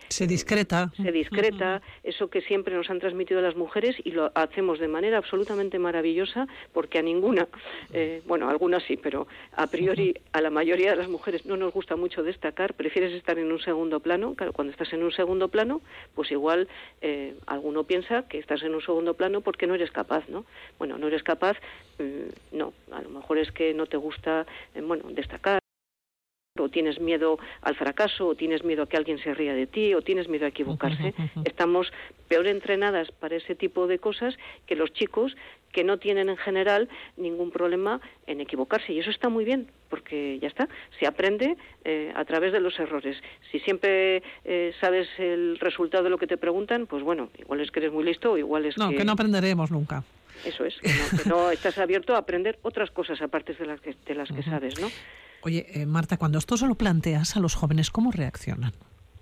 se 0.08 0.27
discreta. 0.27 0.89
Se 0.96 1.12
discreta, 1.12 1.81
eso 2.03 2.29
que 2.29 2.39
siempre 2.39 2.74
nos 2.74 2.89
han 2.89 3.00
transmitido 3.00 3.41
las 3.41 3.58
mujeres 3.58 3.98
y 4.01 4.12
lo 4.12 4.31
hacemos 4.34 4.79
de 4.79 4.88
manera 4.88 5.17
absolutamente 5.17 5.77
maravillosa 5.77 6.48
porque 6.72 7.00
a 7.00 7.01
ninguna, 7.01 7.50
bueno, 8.25 8.50
algunas 8.50 8.84
sí, 8.84 8.96
pero 8.96 9.27
a 9.51 9.67
priori 9.67 10.13
a 10.31 10.39
la 10.39 10.51
mayoría 10.51 10.91
de 10.91 10.96
las 10.96 11.10
mujeres 11.10 11.46
no 11.46 11.58
nos 11.58 11.74
gusta 11.74 11.98
mucho 11.98 12.24
destacar, 12.24 12.75
prefieres 12.75 13.12
estar 13.12 13.38
en 13.38 13.51
un 13.51 13.60
segundo 13.60 14.00
plano. 14.00 14.36
Claro, 14.36 14.53
cuando 14.53 14.72
estás 14.72 14.93
en 14.93 15.03
un 15.03 15.12
segundo 15.12 15.50
plano, 15.50 15.81
pues 16.15 16.31
igual 16.31 16.70
alguno 17.46 17.84
piensa 17.84 18.25
que 18.29 18.39
estás 18.39 18.63
en 18.63 18.74
un 18.74 18.81
segundo 18.81 19.15
plano 19.15 19.41
porque 19.41 19.67
no 19.67 19.75
eres 19.75 19.91
capaz, 19.91 20.29
¿no? 20.29 20.46
Bueno, 20.79 20.98
no 20.98 21.08
eres 21.08 21.24
capaz, 21.24 21.40
mm, 22.00 22.57
no, 22.57 22.74
a 22.91 23.01
lo 23.01 23.10
mejor 23.10 23.38
es 23.38 23.51
que 23.51 23.74
no 23.74 23.86
te 23.86 23.98
gusta, 23.98 24.45
eh, 24.75 24.81
bueno, 24.81 25.05
destacar 25.12 25.62
o 26.60 26.69
tienes 26.69 27.00
miedo 27.00 27.39
al 27.62 27.75
fracaso, 27.75 28.27
o 28.27 28.36
tienes 28.36 28.63
miedo 28.63 28.83
a 28.83 28.89
que 28.89 28.98
alguien 28.98 29.19
se 29.19 29.33
ría 29.33 29.53
de 29.53 29.67
ti, 29.67 29.93
o 29.93 30.01
tienes 30.01 30.27
miedo 30.27 30.45
a 30.45 30.50
equivocarse. 30.50 31.13
Estamos 31.45 31.91
peor 32.27 32.48
entrenadas 32.48 33.12
para 33.12 33.36
ese 33.38 33.55
tipo 33.55 33.88
de 33.88 34.00
cosas 34.00 34.38
que 34.65 34.75
los 34.75 34.91
chicos 34.91 35.36
que 35.71 35.86
no 35.86 35.98
tienen 35.98 36.27
en 36.27 36.36
general 36.36 36.89
ningún 37.15 37.51
problema 37.51 38.01
en 38.27 38.41
equivocarse. 38.41 38.91
Y 38.91 39.00
eso 39.00 39.10
está 39.10 39.29
muy 39.29 39.45
bien, 39.45 39.67
porque 39.89 40.39
ya 40.39 40.50
está, 40.50 40.67
se 41.00 41.07
aprende 41.07 41.55
eh, 41.86 42.12
a 42.15 42.25
través 42.25 42.51
de 42.51 42.60
los 42.60 42.77
errores. 42.79 43.17
Si 43.51 43.60
siempre 43.60 44.21
eh, 44.43 44.74
sabes 44.81 45.07
el 45.17 45.57
resultado 45.60 46.03
de 46.03 46.10
lo 46.10 46.17
que 46.17 46.27
te 46.27 46.38
preguntan, 46.38 46.88
pues 46.88 47.03
bueno, 47.03 47.29
igual 47.39 47.62
es 47.62 47.71
que 47.71 47.79
eres 47.79 47.93
muy 47.93 48.03
listo 48.03 48.33
o 48.33 48.38
igual 48.38 48.65
es 48.65 48.77
no, 48.77 48.89
que... 48.89 49.05
no 49.05 49.13
aprenderemos 49.13 49.71
nunca. 49.71 50.03
Eso 50.45 50.65
es, 50.65 50.75
que 50.79 51.29
no, 51.29 51.51
estás 51.51 51.77
abierto 51.77 52.15
a 52.15 52.19
aprender 52.19 52.60
otras 52.62 52.91
cosas 52.91 53.21
aparte 53.21 53.53
de 53.53 53.65
las 53.65 53.81
que, 53.81 53.95
de 54.05 54.15
las 54.15 54.29
que 54.31 54.43
sabes, 54.43 54.79
¿no? 54.79 54.89
Oye, 55.43 55.65
eh, 55.74 55.86
Marta, 55.86 56.17
cuando 56.17 56.38
esto 56.38 56.55
se 56.57 56.67
lo 56.67 56.75
planteas 56.75 57.36
a 57.36 57.39
los 57.39 57.55
jóvenes, 57.55 57.89
¿cómo 57.89 58.12
reaccionan? 58.12 58.74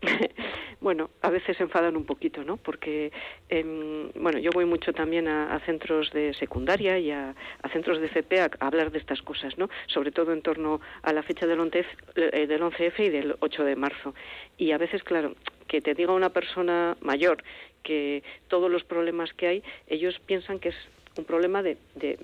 bueno, 0.82 1.10
a 1.22 1.30
veces 1.30 1.58
se 1.58 1.64
enfadan 1.64 1.96
un 1.96 2.06
poquito, 2.06 2.44
¿no? 2.44 2.58
Porque, 2.58 3.12
em, 3.48 4.12
bueno, 4.16 4.40
yo 4.40 4.52
voy 4.52 4.66
mucho 4.66 4.92
también 4.94 5.28
a, 5.28 5.60
centros 5.66 6.12
de 6.12 6.34
secundaria 6.34 7.00
y 7.00 7.12
a, 7.12 7.36
centros 7.72 8.00
de 8.00 8.10
CP 8.10 8.42
a, 8.42 8.50
hablar 8.60 8.92
de 8.92 9.00
estas 9.00 9.22
cosas, 9.22 9.58
¿no? 9.58 9.70
Sobre 9.88 10.12
todo 10.12 10.34
en 10.34 10.42
torno 10.42 10.82
a 11.02 11.14
la 11.14 11.24
fecha 11.24 11.48
del 11.48 11.60
11, 11.60 11.86
eh, 12.16 12.48
del 12.48 12.62
11F 12.62 13.00
y 13.00 13.10
del 13.10 13.36
8 13.40 13.64
de 13.64 13.76
marzo. 13.76 14.14
Y 14.58 14.72
a 14.72 14.78
veces, 14.78 15.04
claro, 15.04 15.36
que 15.68 15.82
te 15.82 15.94
diga 15.94 16.14
una 16.14 16.30
persona 16.30 16.98
mayor 17.02 17.44
que 17.84 18.24
todos 18.48 18.70
los 18.70 18.84
problemas 18.84 19.34
que 19.34 19.48
hay, 19.48 19.64
ellos 19.88 20.20
piensan 20.26 20.60
que 20.60 20.70
es 20.70 20.76
un 21.20 21.26
problema 21.26 21.62
de, 21.62 21.78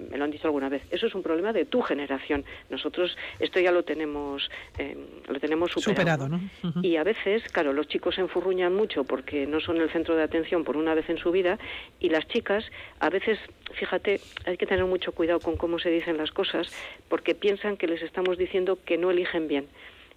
me 0.10 0.18
lo 0.18 0.24
han 0.24 0.32
dicho 0.32 0.48
alguna 0.48 0.70
vez, 0.70 0.84
eso 0.90 1.08
es 1.08 1.16
un 1.16 1.24
problema 1.24 1.54
de 1.54 1.66
tu 1.66 1.82
generación. 1.82 2.44
Nosotros 2.70 3.16
esto 3.40 3.60
ya 3.60 3.72
lo 3.72 3.84
tenemos, 3.84 4.50
eh, 4.78 4.98
lo 5.28 5.40
tenemos 5.40 5.72
superado. 5.72 6.28
¿no? 6.28 6.40
Y 6.82 6.98
a 6.98 7.04
veces, 7.04 7.44
claro, 7.52 7.74
los 7.74 7.88
chicos 7.88 8.16
se 8.16 8.22
enfurruñan 8.22 8.74
mucho 8.74 9.04
porque 9.04 9.46
no 9.46 9.60
son 9.60 9.78
el 9.78 9.90
centro 9.92 10.16
de 10.16 10.24
atención 10.24 10.64
por 10.64 10.78
una 10.78 10.94
vez 10.96 11.10
en 11.10 11.18
su 11.18 11.32
vida 11.32 11.60
y 12.00 12.10
las 12.10 12.28
chicas 12.28 12.66
a 13.00 13.10
veces, 13.10 13.38
fíjate, 13.74 14.20
hay 14.46 14.58
que 14.58 14.66
tener 14.66 14.86
mucho 14.86 15.12
cuidado 15.12 15.40
con 15.40 15.58
cómo 15.58 15.80
se 15.80 15.90
dicen 15.90 16.18
las 16.18 16.32
cosas 16.32 16.68
porque 17.10 17.36
piensan 17.36 17.78
que 17.78 17.88
les 17.88 18.02
estamos 18.02 18.38
diciendo 18.38 18.80
que 18.84 18.98
no 18.98 19.12
eligen 19.12 19.48
bien 19.48 19.68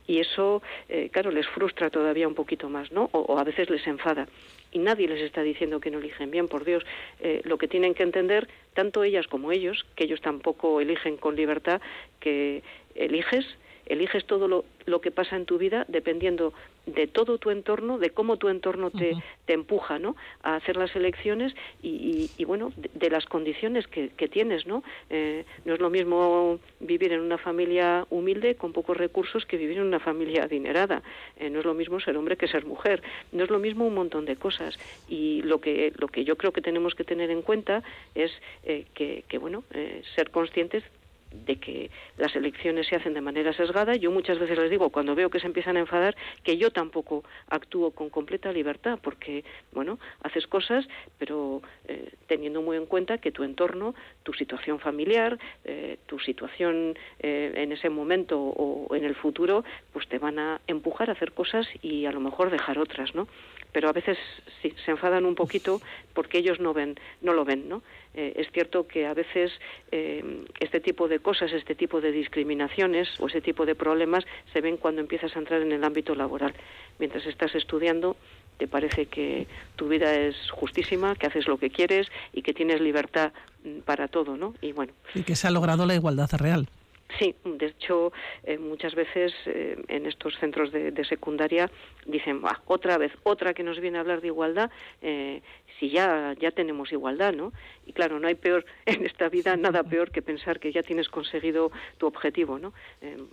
y 0.09 0.21
eso, 0.21 0.63
eh, 0.89 1.11
claro, 1.13 1.31
les 1.31 1.47
frustra 1.47 1.91
todavía 1.91 2.27
un 2.27 2.35
poquito 2.35 2.69
más, 2.69 2.91
¿no? 2.91 3.11
O, 3.13 3.39
a 3.39 3.45
veces 3.45 3.71
les 3.71 3.87
enfada. 3.87 4.27
Y 4.73 4.79
nadie 4.79 5.07
les 5.07 5.21
está 5.21 5.43
diciendo 5.43 5.81
que 5.81 5.91
no 5.91 5.99
eligen 5.99 6.31
bien, 6.31 6.49
por 6.49 6.65
Dios. 6.65 6.83
Eh, 7.21 7.43
lo 7.45 7.59
que 7.59 7.69
tienen 7.69 7.95
que 7.95 8.03
entender, 8.03 8.49
tanto 8.73 9.05
ellas 9.05 9.27
como 9.29 9.53
ellos, 9.53 9.87
que 9.95 10.05
ellos 10.05 10.23
tampoco 10.23 10.81
eligen 10.81 11.19
con 11.19 11.37
libertad, 11.37 11.83
que 12.21 12.63
eliges 12.95 13.47
eliges 13.89 14.25
todo 14.27 14.49
lo, 14.49 14.65
lo, 14.87 15.01
que 15.01 15.11
pasa 15.11 15.37
en 15.37 15.47
tu 15.47 15.59
vida 15.59 15.85
dependiendo 15.89 16.53
de 16.87 17.07
todo 17.07 17.39
tu 17.39 17.51
entorno, 17.51 17.99
de 17.99 18.11
cómo 18.11 18.37
tu 18.37 18.49
entorno 18.49 18.91
te, 18.91 19.15
te 19.45 19.53
empuja 19.53 19.99
¿no? 19.99 20.17
a 20.43 20.57
hacer 20.57 20.77
las 20.77 20.95
elecciones 20.97 21.55
y, 21.83 22.31
y, 22.37 22.45
bueno, 22.45 22.73
de, 22.77 23.11
las 23.11 23.27
condiciones 23.27 23.87
que, 23.87 24.11
que 24.11 24.29
tienes. 24.29 24.67
¿no? 24.67 24.83
Eh, 25.11 25.45
no 25.65 25.75
es 25.75 25.81
lo 25.81 25.91
mismo 25.91 26.59
vivir 26.81 27.13
en 27.13 27.21
una 27.21 27.39
familia 27.39 28.07
humilde 28.11 28.55
con 28.55 28.73
pocos 28.73 28.97
recursos 28.97 29.45
que 29.45 29.57
vivir 29.57 29.79
en 29.79 29.85
una 29.85 30.01
familia 30.01 30.45
adinerada. 30.45 31.03
Eh, 31.37 31.51
no 31.51 31.61
es 31.61 31.65
lo 31.65 31.75
mismo 31.75 32.01
ser 32.01 32.17
hombre 32.17 32.37
que 32.37 32.49
ser 32.49 32.65
mujer. 32.65 33.03
No 33.33 33.45
es 33.45 33.51
lo 33.51 33.59
mismo 33.59 33.87
un 33.87 33.95
montón 33.95 34.25
de 34.25 34.37
cosas. 34.37 34.79
Y 35.09 35.43
lo 35.43 35.61
que, 35.61 35.93
lo 35.97 36.09
que 36.09 36.25
yo 36.25 36.37
creo 36.37 36.53
que 36.53 36.63
tenemos 36.63 36.95
que 36.95 37.05
tener 37.05 37.31
en 37.31 37.43
cuenta 37.43 37.83
es 38.15 38.33
eh, 38.65 38.87
que, 38.95 39.25
que, 39.29 39.39
bueno, 39.39 39.65
ser 40.15 40.31
conscientes 40.31 40.85
de 41.33 41.57
que 41.57 41.91
las 42.17 42.35
elecciones 42.37 42.87
se 42.87 42.97
hacen 42.97 43.15
de 43.15 43.21
manera 43.21 43.53
sesgada. 43.53 43.97
Yo 43.97 44.11
muchas 44.11 44.39
veces 44.39 44.59
les 44.59 44.71
digo, 44.71 44.91
cuando 44.91 45.15
veo 45.15 45.31
que 45.31 45.41
se 45.41 45.47
empiezan 45.47 45.77
a 45.77 45.81
enfadar, 45.81 46.17
que 46.43 46.57
yo 46.57 46.71
tampoco 46.71 47.25
actúo 47.49 47.91
con 47.91 48.11
completa 48.11 48.53
libertad, 48.53 48.99
porque, 49.03 49.45
bueno, 49.73 49.99
haces 50.23 50.47
cosas, 50.47 50.87
pero 51.19 51.63
eh, 51.87 52.13
teniendo 52.27 52.63
muy 52.63 52.77
en 52.77 52.87
cuenta 52.87 53.19
que 53.19 53.33
tu 53.33 53.45
entorno, 53.45 53.95
tu 54.23 54.33
situación 54.33 54.79
familiar, 54.79 55.39
eh, 55.65 55.99
tu 56.07 56.19
situación 56.19 56.97
eh, 57.19 57.53
en 57.57 57.73
ese 57.73 57.91
momento 57.91 58.39
o 58.41 58.95
en 58.95 59.05
el 59.05 59.15
futuro, 59.15 59.65
pues 59.93 60.09
te 60.09 60.19
van 60.19 60.39
a 60.39 60.61
empujar 60.67 61.11
a 61.11 61.13
hacer 61.13 61.33
cosas 61.33 61.67
y 61.83 62.07
a 62.07 62.13
lo 62.13 62.21
mejor 62.21 62.51
dejar 62.51 62.79
otras, 62.79 63.15
¿no? 63.15 63.29
Pero 63.73 63.89
a 63.89 63.93
veces 63.93 64.19
sí, 64.63 64.75
se 64.85 64.91
enfadan 64.91 65.25
un 65.25 65.35
poquito 65.35 65.81
porque 66.15 66.39
ellos 66.39 66.61
no 66.61 66.73
ven, 66.75 66.99
no 67.21 67.33
lo 67.33 67.45
ven, 67.45 67.69
¿no? 67.69 67.83
Eh, 68.15 68.35
es 68.37 68.51
cierto 68.53 68.87
que 68.87 69.07
a 69.07 69.15
veces 69.15 69.53
eh, 69.93 70.45
este 70.61 70.81
tipo 70.81 71.09
de 71.09 71.21
cosas, 71.21 71.53
este 71.53 71.75
tipo 71.75 72.01
de 72.01 72.13
discriminaciones 72.13 73.09
o 73.21 73.29
ese 73.29 73.41
tipo 73.41 73.67
de 73.67 73.75
problemas 73.75 74.25
se 74.53 74.61
ven 74.61 74.77
cuando 74.77 75.01
empiezas 75.01 75.35
a 75.37 75.39
entrar 75.39 75.63
en 75.63 75.73
el 75.73 75.85
ámbito 75.85 76.15
laboral. 76.15 76.55
Mientras 76.99 77.27
estás 77.27 77.55
estudiando, 77.55 78.17
te 78.59 78.67
parece 78.67 79.07
que 79.07 79.47
tu 79.77 79.89
vida 79.89 80.15
es 80.15 80.37
justísima, 80.51 81.15
que 81.15 81.27
haces 81.27 81.47
lo 81.47 81.59
que 81.59 81.71
quieres 81.71 82.09
y 82.33 82.43
que 82.43 82.53
tienes 82.53 82.81
libertad 82.81 83.33
mm, 83.65 83.81
para 83.81 84.09
todo, 84.09 84.37
¿no? 84.37 84.55
Y 84.61 84.73
bueno. 84.73 84.93
Y 85.15 85.23
que 85.23 85.37
se 85.37 85.47
ha 85.47 85.51
logrado 85.51 85.87
la 85.87 85.95
igualdad 85.95 86.29
real. 86.33 86.69
Sí, 87.17 87.35
de 87.45 87.67
hecho, 87.67 88.13
eh, 88.45 88.59
muchas 88.59 88.95
veces 88.95 89.33
eh, 89.47 89.83
en 89.89 90.07
estos 90.07 90.37
centros 90.39 90.71
de, 90.73 91.05
secundaria 91.05 91.71
dicen, 92.05 92.43
otra 92.67 92.99
vez, 92.99 93.13
otra 93.23 93.55
que 93.55 93.63
nos 93.63 93.81
viene 93.81 93.97
a 93.97 94.03
hablar 94.03 94.21
de 94.21 94.27
igualdad, 94.27 94.71
eh, 95.01 95.41
si 95.79 95.91
ya, 95.91 96.35
ya 96.39 96.51
tenemos 96.51 96.93
igualdad, 96.93 97.33
¿no? 97.33 97.53
Y 97.87 97.93
claro, 97.93 98.19
no 98.19 98.29
hay 98.29 98.35
peor 98.35 98.65
en 98.87 99.05
esta 99.07 99.29
vida, 99.29 99.57
nada 99.57 99.83
peor 99.83 100.11
que 100.11 100.23
pensar 100.23 100.61
que 100.61 100.73
ya 100.73 100.83
tienes 100.83 101.09
conseguido 101.09 101.71
tu 101.99 102.07
objetivo, 102.07 102.59
¿no? 102.59 102.73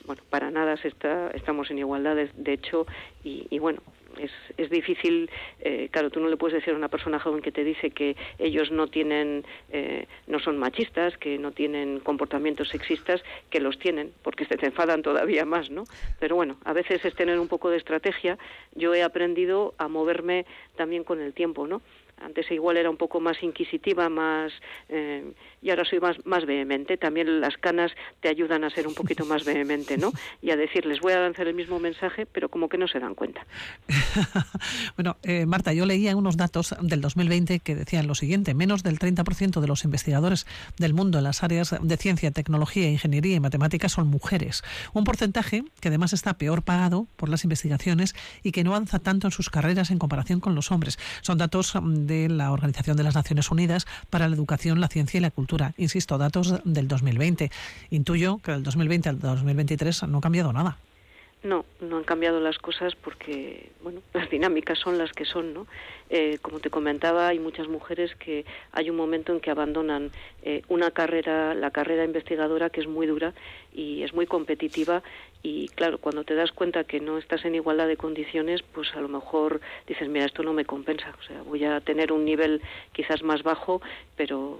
bueno, 0.05 0.21
para 0.29 0.51
nada 0.51 0.75
está, 0.83 1.31
estamos 1.31 1.69
en 1.71 1.79
igualdad, 1.79 2.15
de, 2.15 2.53
hecho, 2.53 2.85
y, 3.23 3.47
y 3.49 3.59
bueno, 3.59 3.81
es, 4.17 4.31
es 4.57 4.69
difícil, 4.69 5.29
eh, 5.59 5.89
claro, 5.91 6.09
tú 6.09 6.19
no 6.19 6.29
le 6.29 6.37
puedes 6.37 6.55
decir 6.55 6.73
a 6.73 6.77
una 6.77 6.89
persona 6.89 7.19
joven 7.19 7.41
que 7.41 7.51
te 7.51 7.63
dice 7.63 7.91
que 7.91 8.15
ellos 8.39 8.71
no 8.71 8.87
tienen, 8.87 9.45
eh, 9.71 10.07
no 10.27 10.39
son 10.39 10.57
machistas, 10.57 11.17
que 11.17 11.37
no 11.37 11.51
tienen 11.51 11.99
comportamientos 11.99 12.69
sexistas, 12.69 13.23
que 13.49 13.59
los 13.59 13.77
tienen, 13.79 14.13
porque 14.23 14.45
se 14.45 14.57
te 14.57 14.67
enfadan 14.67 15.01
todavía 15.01 15.45
más, 15.45 15.69
¿no? 15.69 15.83
Pero 16.19 16.35
bueno, 16.35 16.57
a 16.63 16.73
veces 16.73 17.03
es 17.05 17.15
tener 17.15 17.39
un 17.39 17.47
poco 17.47 17.69
de 17.69 17.77
estrategia. 17.77 18.37
Yo 18.73 18.93
he 18.93 19.03
aprendido 19.03 19.73
a 19.77 19.87
moverme 19.87 20.45
también 20.75 21.03
con 21.03 21.21
el 21.21 21.33
tiempo, 21.33 21.67
¿no? 21.67 21.81
Antes 22.17 22.49
igual 22.51 22.77
era 22.77 22.89
un 22.89 22.97
poco 22.97 23.19
más 23.19 23.41
inquisitiva, 23.43 24.09
más 24.09 24.51
eh, 24.89 25.33
y 25.61 25.69
ahora 25.69 25.83
soy 25.83 25.99
más, 25.99 26.17
más 26.25 26.45
vehemente. 26.45 26.97
También 26.97 27.41
las 27.41 27.57
canas 27.57 27.91
te 28.21 28.29
ayudan 28.29 28.63
a 28.63 28.69
ser 28.69 28.87
un 28.87 28.93
poquito 28.93 29.25
más 29.25 29.43
vehemente, 29.45 29.97
¿no? 29.97 30.11
Y 30.41 30.51
a 30.51 30.55
decirles, 30.55 30.99
voy 31.01 31.13
a 31.13 31.19
lanzar 31.19 31.47
el 31.47 31.55
mismo 31.55 31.79
mensaje, 31.79 32.25
pero 32.25 32.49
como 32.49 32.69
que 32.69 32.77
no 32.77 32.87
se 32.87 32.99
dan 32.99 33.15
cuenta. 33.15 33.45
bueno, 34.95 35.17
eh, 35.23 35.45
Marta, 35.45 35.73
yo 35.73 35.85
leía 35.85 36.15
unos 36.15 36.37
datos 36.37 36.75
del 36.81 37.01
2020 37.01 37.59
que 37.59 37.75
decían 37.75 38.07
lo 38.07 38.15
siguiente, 38.15 38.53
menos 38.53 38.83
del 38.83 38.99
30% 38.99 39.59
de 39.59 39.67
los 39.67 39.83
investigadores 39.83 40.45
del 40.77 40.93
mundo 40.93 41.17
en 41.17 41.23
las 41.23 41.43
áreas 41.43 41.75
de 41.81 41.97
ciencia, 41.97 42.31
tecnología, 42.31 42.89
ingeniería 42.89 43.35
y 43.35 43.39
matemáticas 43.39 43.91
son 43.91 44.07
mujeres. 44.07 44.63
Un 44.93 45.03
porcentaje 45.03 45.63
que 45.79 45.89
además 45.89 46.13
está 46.13 46.37
peor 46.37 46.63
pagado 46.63 47.07
por 47.15 47.29
las 47.29 47.43
investigaciones 47.43 48.15
y 48.43 48.51
que 48.51 48.63
no 48.63 48.71
avanza 48.71 48.99
tanto 48.99 49.27
en 49.27 49.31
sus 49.31 49.49
carreras 49.49 49.91
en 49.91 49.99
comparación 49.99 50.39
con 50.39 50.55
los 50.55 50.71
hombres. 50.71 50.97
Son 51.21 51.37
datos 51.37 51.73
mm, 51.75 52.04
de 52.05 52.29
la 52.29 52.51
Organización 52.51 52.97
de 52.97 53.03
las 53.03 53.15
Naciones 53.15 53.51
Unidas 53.51 53.85
para 54.09 54.27
la 54.27 54.35
Educación, 54.35 54.79
la 54.79 54.87
Ciencia 54.87 55.17
y 55.17 55.21
la 55.21 55.31
Cultura 55.31 55.73
Insisto, 55.77 56.17
datos 56.17 56.55
del 56.63 56.87
2020. 56.87 57.51
Intuyo 57.89 58.37
que 58.37 58.51
del 58.51 58.63
2020 58.63 59.09
al 59.09 59.19
2023 59.19 60.03
no 60.03 60.19
ha 60.19 60.21
cambiado 60.21 60.53
nada. 60.53 60.77
No, 61.45 61.63
no 61.79 61.97
han 61.97 62.03
cambiado 62.03 62.39
las 62.39 62.57
cosas 62.57 62.95
porque, 62.95 63.69
bueno, 63.83 64.01
las 64.13 64.29
dinámicas 64.31 64.79
son 64.79 64.97
las 64.97 65.11
que 65.11 65.25
son, 65.25 65.53
¿no? 65.53 65.67
Eh, 66.09 66.39
como 66.41 66.59
te 66.59 66.71
comentaba, 66.71 67.27
hay 67.27 67.37
muchas 67.37 67.67
mujeres 67.67 68.15
que 68.15 68.45
hay 68.71 68.89
un 68.89 68.95
momento 68.95 69.31
en 69.31 69.39
que 69.39 69.51
abandonan 69.51 70.09
eh, 70.41 70.63
una 70.69 70.89
carrera, 70.89 71.53
la 71.53 71.69
carrera 71.69 72.03
investigadora, 72.03 72.71
que 72.71 72.81
es 72.81 72.87
muy 72.87 73.05
dura 73.05 73.33
y 73.71 74.01
es 74.01 74.13
muy 74.13 74.25
competitiva. 74.25 75.03
Y 75.43 75.67
claro, 75.69 75.99
cuando 75.99 76.23
te 76.23 76.33
das 76.33 76.51
cuenta 76.51 76.83
que 76.83 76.99
no 76.99 77.19
estás 77.19 77.45
en 77.45 77.53
igualdad 77.53 77.87
de 77.87 77.97
condiciones, 77.97 78.63
pues 78.63 78.95
a 78.95 79.01
lo 79.01 79.07
mejor 79.07 79.61
dices, 79.85 80.09
mira, 80.09 80.25
esto 80.25 80.41
no 80.41 80.53
me 80.53 80.65
compensa. 80.65 81.13
O 81.19 81.23
sea, 81.23 81.43
voy 81.43 81.63
a 81.63 81.79
tener 81.79 82.11
un 82.11 82.25
nivel 82.25 82.63
quizás 82.91 83.21
más 83.21 83.43
bajo, 83.43 83.81
pero 84.15 84.59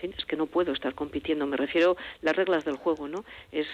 fin, 0.00 0.14
es 0.16 0.24
que 0.24 0.36
no 0.36 0.46
puedo 0.46 0.72
estar 0.72 0.94
compitiendo. 0.94 1.46
Me 1.46 1.56
refiero 1.56 1.96
las 2.22 2.34
reglas 2.34 2.64
del 2.64 2.76
juego, 2.76 3.06
¿no? 3.06 3.24
Es 3.52 3.66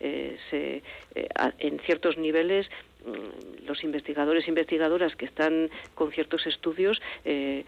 eh, 0.00 0.36
se, 0.50 0.82
eh, 1.14 1.28
en 1.58 1.78
ciertos 1.80 2.18
niveles 2.18 2.68
mm, 3.06 3.66
los 3.66 3.82
investigadores 3.84 4.46
e 4.46 4.50
investigadoras 4.50 5.14
que 5.16 5.24
están 5.24 5.70
con 5.94 6.12
ciertos 6.12 6.46
estudios, 6.46 7.00
eh, 7.24 7.64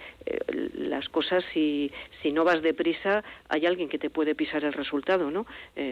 las 0.75 1.09
cosas, 1.09 1.45
si, 1.53 1.91
si 2.23 2.33
no 2.33 2.45
vas 2.45 2.63
deprisa, 2.63 3.25
hay 3.49 3.67
alguien 3.67 3.89
que 3.89 3.99
te 3.99 4.11
puede 4.11 4.35
pisar 4.35 4.65
el 4.65 4.73
resultado, 4.73 5.31
¿no? 5.31 5.47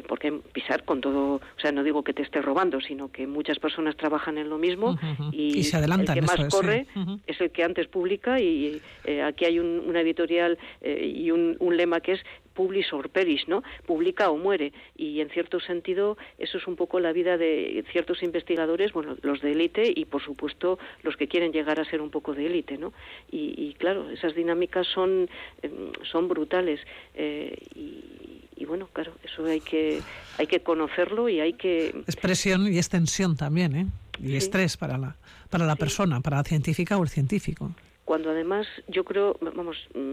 porque 0.09 0.33
pisar 0.53 0.85
con 0.85 1.01
todo, 1.01 1.37
o 1.37 1.61
sea, 1.61 1.73
no 1.73 1.83
digo 1.83 2.03
que 2.05 2.13
te 2.13 2.23
esté 2.23 2.43
robando, 2.43 2.81
sino 2.81 3.11
que 3.11 3.27
muchas 3.27 3.59
personas 3.59 3.97
trabajan 3.97 4.39
en 4.39 4.51
lo 4.51 4.59
mismo 4.59 4.99
y, 5.33 5.63
se 5.63 5.77
adelantan, 5.77 6.19
el 6.19 6.25
que 6.25 6.27
más 6.27 6.55
corre 6.55 6.87
es 7.27 7.41
el 7.41 7.51
que 7.51 7.65
antes 7.65 7.87
publica 7.87 8.41
y 8.41 8.81
aquí 9.25 9.45
hay 9.47 9.59
un, 9.59 9.85
una 9.87 10.01
editorial 10.01 10.59
y 10.83 11.31
un, 11.31 11.57
un 11.61 11.77
lema 11.77 12.01
que 12.01 12.13
es 12.13 12.21
publis 12.55 12.93
or 12.93 13.11
perish, 13.11 13.47
¿no? 13.49 13.63
Publica 13.87 14.31
o 14.31 14.37
muere. 14.37 14.73
Y 14.97 15.21
en 15.21 15.29
cierto 15.31 15.61
sentido, 15.61 16.17
eso 16.39 16.59
es 16.59 16.67
un 16.67 16.77
poco 16.77 17.01
la 17.01 17.13
vida 17.13 17.37
de 17.37 17.85
ciertos 17.93 18.23
investigadores, 18.23 18.93
bueno, 18.93 19.17
los 19.23 19.41
de 19.41 19.53
élite 19.53 19.93
y, 19.95 20.05
por 20.07 20.23
supuesto, 20.23 20.79
los 21.03 21.17
que 21.17 21.29
quieren 21.29 21.53
llegar 21.53 21.81
a 21.81 21.85
ser 21.85 22.01
un 22.01 22.11
poco 22.11 22.35
de 22.35 22.47
élite, 22.47 22.79
¿no? 22.79 22.93
Y, 23.31 23.75
claro, 23.79 24.11
esas 24.11 24.35
dinámicas 24.35 24.87
son, 24.87 25.29
em, 25.63 25.93
son 26.11 26.29
brutales. 26.29 26.81
Eh, 27.15 27.57
y, 27.75 28.65
bueno, 28.65 28.89
claro, 28.93 29.13
eso 29.23 29.45
hay 29.45 29.61
que, 29.61 30.01
hay 30.39 30.47
que 30.47 30.61
conocerlo 30.61 31.29
y 31.29 31.41
hay 31.41 31.53
que... 31.53 31.89
Expresión 32.07 32.73
y 32.73 32.79
extensión 32.79 33.37
también, 33.37 33.77
¿eh? 33.77 33.87
Y 34.23 34.37
estrés 34.37 34.77
para 34.77 34.97
la, 34.97 35.17
para 35.51 35.67
la 35.67 35.77
persona, 35.77 36.21
para 36.21 36.39
la 36.39 36.45
científica 36.45 36.97
o 36.97 37.03
el 37.03 37.09
científico 37.09 37.75
cuando 38.05 38.31
además 38.31 38.67
yo 38.89 39.05
creo, 39.05 39.37
vamos, 39.41 39.89
mm, 39.95 40.13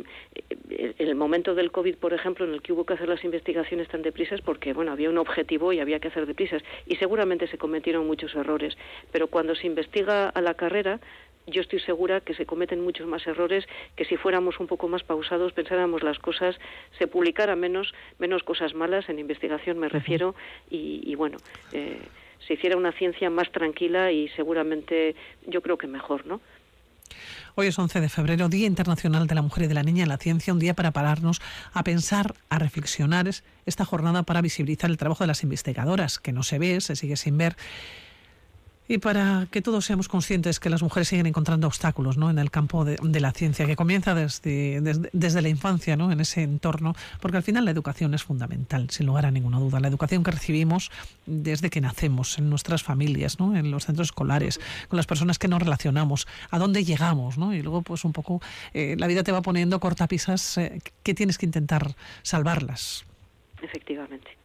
el 0.98 1.16
momento 1.16 1.56
del 1.56 1.72
COVID, 1.72 1.98
por 1.98 2.14
ejemplo, 2.14 2.46
en 2.46 2.54
el 2.54 2.62
que 2.62 2.74
hubo 2.74 2.86
que 2.86 2.94
hacer 2.94 3.10
las 3.10 3.24
investigaciones 3.24 3.88
tan 3.90 4.02
deprisas, 4.02 4.42
porque, 4.42 4.74
bueno, 4.74 4.92
había 4.92 5.10
un 5.10 5.18
objetivo 5.18 5.74
y 5.74 5.80
había 5.80 6.00
que 6.00 6.08
hacer 6.08 6.26
deprisas, 6.26 6.64
y 6.88 6.96
seguramente 6.96 7.48
se 7.48 7.58
cometieron 7.58 8.08
muchos 8.08 8.34
errores, 8.36 8.78
pero 9.12 9.28
cuando 9.28 9.56
se 9.56 9.68
investiga 9.68 10.30
a 10.30 10.42
la 10.42 10.54
carrera, 10.54 11.00
yo 11.48 11.62
estoy 11.62 11.80
segura 11.80 12.22
que 12.22 12.34
se 12.34 12.46
cometen 12.46 12.82
muchos 12.82 13.08
más 13.08 13.26
errores 13.26 13.66
que 13.96 14.06
si 14.06 14.16
fuéramos 14.16 14.60
un 14.60 14.68
poco 14.68 14.88
más 14.88 15.04
pausados, 15.04 15.54
pensáramos 15.54 16.04
las 16.04 16.20
cosas, 16.20 16.58
se 16.98 17.08
publicara 17.08 17.56
menos, 17.56 17.94
menos 18.20 18.44
cosas 18.44 18.74
malas, 18.74 19.10
en 19.10 19.20
investigación 19.20 19.80
me 19.80 19.90
refiero, 19.90 20.36
y, 20.70 21.02
y 21.04 21.16
bueno, 21.16 21.38
eh, 21.74 21.98
se 22.48 22.54
hiciera 22.54 22.78
una 22.78 22.92
ciencia 22.92 23.30
más 23.30 23.52
tranquila 23.52 24.12
y 24.12 24.30
seguramente 24.30 25.16
yo 25.48 25.62
creo 25.62 25.78
que 25.78 25.88
mejor, 25.88 26.26
¿no? 26.26 26.42
Hoy 27.56 27.68
es 27.68 27.78
11 27.78 28.00
de 28.00 28.08
febrero, 28.08 28.48
Día 28.48 28.66
Internacional 28.66 29.28
de 29.28 29.36
la 29.36 29.42
Mujer 29.42 29.66
y 29.66 29.68
de 29.68 29.74
la 29.74 29.84
Niña 29.84 30.04
en 30.04 30.10
la 30.10 30.18
Ciencia, 30.18 30.54
un 30.54 30.60
día 30.60 30.74
para 30.74 30.92
pararnos 30.92 31.42
a 31.74 31.84
pensar, 31.84 32.36
a 32.50 32.60
reflexionar. 32.60 33.30
esta 33.66 33.84
jornada 33.84 34.24
para 34.24 34.42
visibilizar 34.42 34.90
el 34.90 34.96
trabajo 34.96 35.26
de 35.26 35.28
las 35.28 35.44
investigadoras, 35.44 36.18
que 36.18 36.32
no 36.32 36.44
se 36.44 36.60
ve, 36.60 36.80
se 36.80 36.96
sigue 36.96 37.18
sin 37.18 37.38
ver 37.38 37.58
y 38.88 38.98
para 38.98 39.48
que 39.52 39.62
todos 39.62 39.86
seamos 39.86 40.08
conscientes 40.08 40.60
que 40.60 40.70
las 40.70 40.84
mujeres 40.84 41.08
siguen 41.08 41.26
encontrando 41.26 41.68
obstáculos 41.68 42.18
¿no? 42.18 42.30
en 42.30 42.40
el 42.40 42.52
campo 42.52 42.84
de, 42.84 42.98
la 43.20 43.32
ciencia, 43.32 43.66
que 43.66 43.76
comienza 43.76 44.14
desde, 44.14 44.82
desde, 45.14 45.42
la 45.42 45.50
infancia, 45.50 45.96
¿no? 45.96 46.12
en 46.12 46.20
ese 46.20 46.44
entorno, 46.44 46.94
porque 47.22 47.38
al 47.38 47.44
final 47.44 47.66
la 47.66 47.72
educación 47.72 48.14
es 48.14 48.24
fundamental, 48.24 48.90
sin 48.90 49.06
lugar 49.06 49.26
a 49.26 49.32
ninguna 49.32 49.60
duda. 49.60 49.80
La 49.80 49.88
educación 49.88 50.24
que 50.24 50.32
recibimos 50.32 50.92
desde 51.26 51.70
que 51.70 51.80
nacemos, 51.80 52.38
en 52.38 52.50
nuestras 52.50 52.84
familias, 52.84 53.40
¿no? 53.40 53.56
en 53.56 53.72
los 53.72 53.86
centros 53.86 54.10
escolares, 54.10 54.60
con 54.90 54.98
las 54.98 55.06
personas 55.06 55.40
que 55.40 55.48
nos 55.48 55.62
relacionamos, 55.62 56.28
a 56.50 56.60
dónde 56.60 56.84
llegamos, 56.84 57.38
¿no? 57.38 57.54
y 57.54 57.62
luego 57.62 57.84
pues 57.84 58.04
un 58.04 58.12
poco 58.12 58.42
eh, 58.74 58.96
la 58.98 59.08
vida 59.08 59.24
te 59.24 59.32
va 59.32 59.42
poniendo 59.42 59.80
cortapisas 59.80 60.58
eh, 60.58 60.82
que 61.04 61.14
tienes 61.14 61.38
que 61.38 61.46
intentar 61.46 61.96
salvarlas. 62.24 63.06
Efectivamente. 63.62 64.38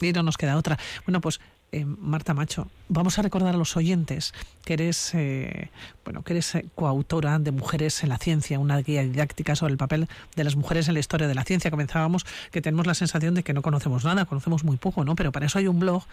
Y 0.00 0.12
no 0.12 0.22
nos 0.22 0.36
queda 0.36 0.56
otra. 0.56 0.78
Bueno, 1.06 1.20
pues 1.20 1.40
eh, 1.74 1.84
Marta 1.84 2.34
Macho, 2.34 2.68
vamos 2.88 3.18
a 3.18 3.22
recordar 3.22 3.52
a 3.52 3.58
los 3.58 3.76
oyentes 3.76 4.32
que 4.64 4.74
eres, 4.74 5.12
eh, 5.14 5.70
bueno, 6.04 6.22
que 6.22 6.34
eres 6.34 6.54
eh, 6.54 6.66
coautora 6.76 7.40
de 7.40 7.50
Mujeres 7.50 8.04
en 8.04 8.10
la 8.10 8.18
Ciencia, 8.18 8.60
una 8.60 8.78
guía 8.78 9.02
didáctica 9.02 9.56
sobre 9.56 9.72
el 9.72 9.76
papel 9.76 10.06
de 10.36 10.44
las 10.44 10.54
mujeres 10.54 10.86
en 10.86 10.94
la 10.94 11.00
historia 11.00 11.26
de 11.26 11.34
la 11.34 11.42
ciencia. 11.42 11.72
Comenzábamos 11.72 12.24
que 12.52 12.62
tenemos 12.62 12.86
la 12.86 12.94
sensación 12.94 13.34
de 13.34 13.42
que 13.42 13.52
no 13.52 13.62
conocemos 13.62 14.04
nada, 14.04 14.24
conocemos 14.24 14.62
muy 14.62 14.76
poco, 14.76 15.04
¿no? 15.04 15.16
Pero 15.16 15.32
para 15.32 15.46
eso 15.46 15.58
hay 15.58 15.66
un 15.66 15.80
blog 15.80 16.04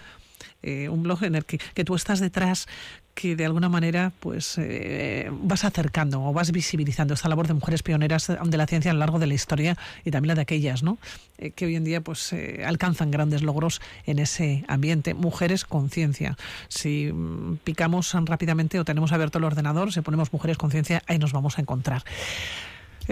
eh, 0.62 0.90
un 0.90 1.04
blog 1.04 1.24
en 1.24 1.36
el 1.36 1.46
que, 1.46 1.60
tú 1.84 1.96
estás 1.96 2.20
detrás, 2.20 2.68
que 3.14 3.36
de 3.36 3.46
alguna 3.46 3.68
manera 3.68 4.14
pues 4.20 4.56
eh, 4.58 5.30
vas 5.32 5.66
acercando 5.66 6.24
o 6.24 6.34
vas 6.34 6.52
visibilizando 6.52 7.14
esta 7.14 7.28
labor 7.28 7.48
de 7.48 7.54
mujeres 7.54 7.84
pioneras 7.84 8.28
de 8.28 8.58
la 8.58 8.68
ciencia 8.68 8.92
a 8.92 8.94
lo 8.94 9.00
largo 9.00 9.20
de 9.20 9.28
la 9.28 9.34
historia 9.34 9.78
y 10.06 10.12
también 10.12 10.30
la 10.30 10.36
de 10.36 10.42
aquellas, 10.42 10.82
¿no? 10.84 10.98
Eh, 11.38 11.52
que 11.52 11.66
hoy 11.66 11.76
en 11.76 11.84
día 11.84 12.02
pues 12.02 12.34
alcanzan 12.66 13.12
grandes 13.12 13.42
logros 13.42 13.82
en 14.06 14.20
ese 14.20 14.64
ambiente. 14.68 15.14
Mujeres 15.14 15.66
con 15.66 15.90
ciencia. 15.90 16.38
Si 16.70 17.12
mm, 17.12 17.58
picamos 17.64 18.14
rápidamente 18.14 18.80
o 18.80 18.86
tenemos 18.86 19.12
abierto 19.12 19.40
el 19.40 19.44
ordenador, 19.44 19.92
si 19.92 20.02
ponemos 20.02 20.32
mujeres 20.32 20.58
con 20.58 20.72
ciencia, 20.72 21.04
ahí 21.08 21.18
nos 21.18 21.34
vamos 21.34 21.58
a 21.58 21.62
encontrar. 21.62 22.04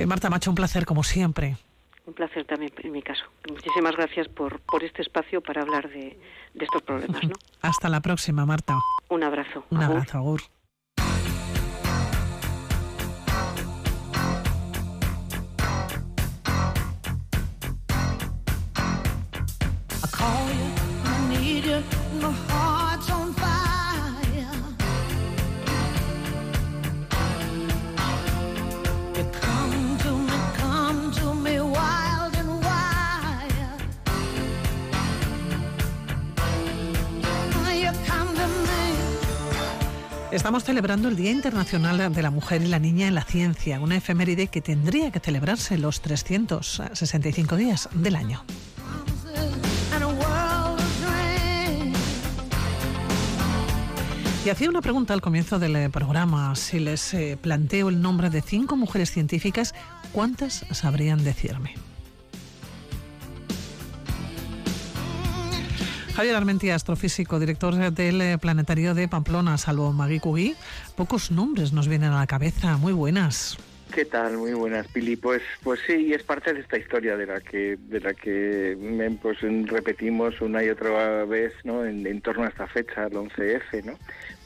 Marta 0.08 0.30
Macho, 0.30 0.52
un 0.52 0.56
placer 0.56 0.86
como 0.86 1.04
siempre. 1.04 1.58
Un 2.10 2.16
placer 2.16 2.44
también 2.44 2.72
en 2.80 2.92
mi 2.92 3.04
caso. 3.04 3.24
Muchísimas 3.48 3.96
gracias 3.96 4.28
por, 4.30 4.62
por 4.62 4.84
este 4.84 5.04
espacio 5.04 5.42
para 5.42 5.62
hablar 5.62 5.88
de, 5.90 6.20
de 6.56 6.66
estos 6.66 6.82
problemas. 6.82 7.24
¿no? 7.24 7.36
Hasta 7.62 7.88
la 7.88 8.02
próxima, 8.02 8.48
Marta. 8.48 8.80
Un 9.10 9.24
abrazo. 9.24 9.64
Un 9.70 9.84
abrazo, 9.84 10.18
Agur. 10.18 10.42
Estamos 40.32 40.64
celebrando 40.64 41.10
el 41.10 41.16
Día 41.16 41.32
Internacional 41.32 42.14
de 42.14 42.22
la 42.22 42.30
Mujer 42.30 42.62
y 42.62 42.68
la 42.68 42.78
Niña 42.78 43.08
en 43.08 43.16
la 43.16 43.24
Ciencia, 43.24 43.80
una 43.80 43.98
efeméride 43.98 44.46
que 44.46 44.62
tendría 44.62 45.10
que 45.10 45.20
celebrarse 45.20 45.76
los 45.80 46.02
365 46.02 47.56
días 47.56 47.90
del 47.94 48.16
año. 48.16 48.44
Y 54.46 54.50
hacía 54.50 54.70
una 54.70 54.82
pregunta 54.82 55.16
al 55.16 55.22
comienzo 55.22 55.58
del 55.58 55.90
programa. 55.90 56.56
Si 56.56 56.80
les 56.80 57.12
eh, 57.16 57.36
planteo 57.42 57.90
el 57.90 58.00
nombre 58.00 58.30
de 58.30 58.44
cinco 58.44 58.78
mujeres 58.78 59.12
científicas, 59.12 59.74
¿cuántas 60.14 60.64
sabrían 60.72 61.24
decirme? 61.24 61.74
Javier 66.20 66.36
Armentia, 66.36 66.76
astrofísico, 66.76 67.40
director 67.40 67.74
del 67.94 68.20
eh, 68.20 68.38
Planetario 68.38 68.94
de 68.94 69.08
Pamplona, 69.08 69.58
salvo 69.58 69.94
Magui 69.94 70.20
Cugui. 70.20 70.54
Pocos 70.98 71.32
nombres 71.32 71.72
nos 71.72 71.88
vienen 71.88 72.12
a 72.12 72.20
la 72.20 72.28
cabeza. 72.28 72.76
Muy 72.76 72.92
buenas. 72.92 73.58
¿Qué 73.94 74.04
tal? 74.04 74.38
Muy 74.38 74.52
buenas, 74.52 74.86
Pili. 74.90 75.16
Pues, 75.16 75.42
pues 75.64 75.80
sí, 75.88 76.14
es 76.14 76.22
parte 76.24 76.54
de 76.54 76.60
esta 76.60 76.78
historia 76.78 77.16
de 77.16 77.26
la 77.26 77.40
que, 77.40 77.78
de 77.78 78.02
la 78.02 78.14
que 78.14 78.78
pues, 79.22 79.38
repetimos 79.68 80.42
una 80.42 80.62
y 80.62 80.70
otra 80.70 81.24
vez, 81.24 81.54
¿no? 81.64 81.86
En, 81.86 82.20
torno 82.20 82.44
a 82.44 82.50
esta 82.50 82.68
fecha, 82.68 83.06
el 83.06 83.14
11F, 83.14 83.86
¿no? 83.86 83.98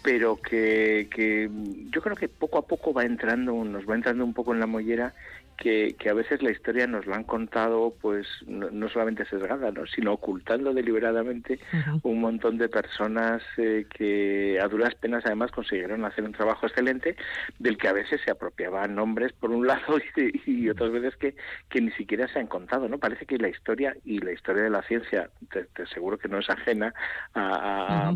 Pero 0.04 0.36
que, 0.36 1.08
que 1.10 1.50
yo 1.90 2.02
creo 2.04 2.16
que 2.16 2.30
poco 2.30 2.60
a 2.60 2.68
poco 2.68 2.94
va 2.94 3.04
entrando, 3.04 3.52
nos 3.64 3.90
va 3.90 3.96
entrando 3.96 4.24
un 4.24 4.36
poco 4.36 4.54
en 4.54 4.60
la 4.60 4.68
mollera 4.68 5.16
que, 5.58 5.96
a 6.10 6.14
veces 6.14 6.42
la 6.42 6.52
historia 6.52 6.88
nos 6.88 7.06
la 7.06 7.16
han 7.16 7.24
contado 7.24 7.94
pues 8.02 8.28
no, 8.48 8.90
solamente 8.90 9.26
sesgada, 9.26 9.72
¿no? 9.72 9.86
sino 9.86 10.14
ocultando 10.14 10.74
deliberadamente 10.74 11.60
un 12.04 12.20
montón 12.20 12.58
de 12.58 12.70
personas 12.70 13.42
eh, 13.58 13.86
que 13.90 14.60
a 14.62 14.68
duras 14.68 14.96
penas 14.96 15.24
además 15.26 15.52
consiguieron 15.52 16.06
hacer 16.06 16.24
un 16.24 16.34
trabajo 16.34 16.68
excelente 16.68 17.16
del 17.60 17.78
que 17.78 17.88
a 17.88 17.94
veces 17.94 18.22
se 18.26 18.32
apropiaban 18.32 18.96
nombres 18.96 19.32
por 19.34 19.52
un 19.52 19.68
lado 19.68 19.98
y, 20.46 20.70
otras 20.70 20.92
veces 20.92 21.16
que, 21.18 21.36
que 21.70 21.82
ni 21.82 21.92
siquiera 21.92 22.28
se 22.28 22.40
han 22.40 22.48
contado. 22.48 22.88
¿no? 22.88 22.98
Parece 22.98 23.26
que 23.26 23.38
la 23.38 23.50
historia 23.50 23.96
y 24.04 24.20
la 24.20 24.32
historia 24.32 24.64
de 24.64 24.70
la 24.70 24.82
ciencia, 24.84 25.30
te, 25.52 25.68
seguro 25.88 26.18
que 26.18 26.28
no 26.28 26.40
es 26.40 26.50
ajena 26.50 26.94
a, 27.36 28.14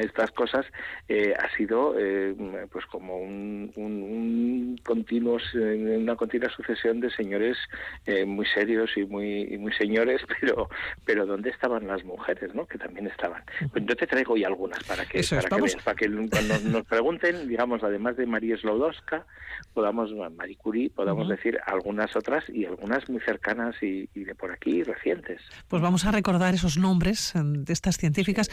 estas 0.00 0.30
cosas, 0.30 0.64
eh, 1.08 1.34
ha 1.38 1.54
sido 1.56 1.94
eh, 1.98 2.34
pues 2.70 2.86
como 2.86 3.18
un, 3.18 3.72
un, 3.76 4.02
un 4.02 4.80
continuo, 4.84 5.38
una 5.54 6.16
continua 6.16 6.48
sucesión 6.50 6.67
profesión 6.68 7.00
de 7.00 7.10
señores 7.10 7.56
eh, 8.04 8.26
muy 8.26 8.44
serios 8.46 8.90
y 8.96 9.04
muy 9.04 9.56
muy 9.58 9.72
señores, 9.72 10.20
pero 10.40 10.68
pero 11.04 11.26
¿dónde 11.26 11.50
estaban 11.50 11.86
las 11.86 12.04
mujeres, 12.04 12.54
no? 12.54 12.66
Que 12.66 12.78
también 12.78 13.06
estaban. 13.06 13.42
Pues 13.72 13.84
yo 13.86 13.96
te 13.96 14.06
traigo 14.06 14.34
hoy 14.34 14.44
algunas 14.44 14.82
para 14.84 15.06
que 15.06 15.22
para, 15.22 15.48
que, 15.48 15.76
para 15.82 15.96
que 15.96 16.06
cuando 16.28 16.58
nos 16.70 16.84
pregunten, 16.84 17.48
digamos, 17.48 17.82
además 17.82 18.16
de 18.16 18.26
María 18.26 18.56
Slodowska, 18.58 19.24
podamos 19.72 20.10
Marie 20.36 20.56
Curie, 20.56 20.90
podamos 20.90 21.28
decir 21.28 21.58
algunas 21.64 22.14
otras 22.14 22.44
y 22.48 22.66
algunas 22.66 23.08
muy 23.08 23.20
cercanas 23.20 23.74
y, 23.82 24.08
y 24.14 24.24
de 24.24 24.34
por 24.34 24.52
aquí 24.52 24.82
recientes. 24.82 25.40
Pues 25.68 25.80
vamos 25.80 26.04
a 26.04 26.12
recordar 26.12 26.54
esos 26.54 26.76
nombres 26.76 27.34
eh, 27.34 27.40
de 27.42 27.72
estas 27.72 27.96
científicas. 27.96 28.50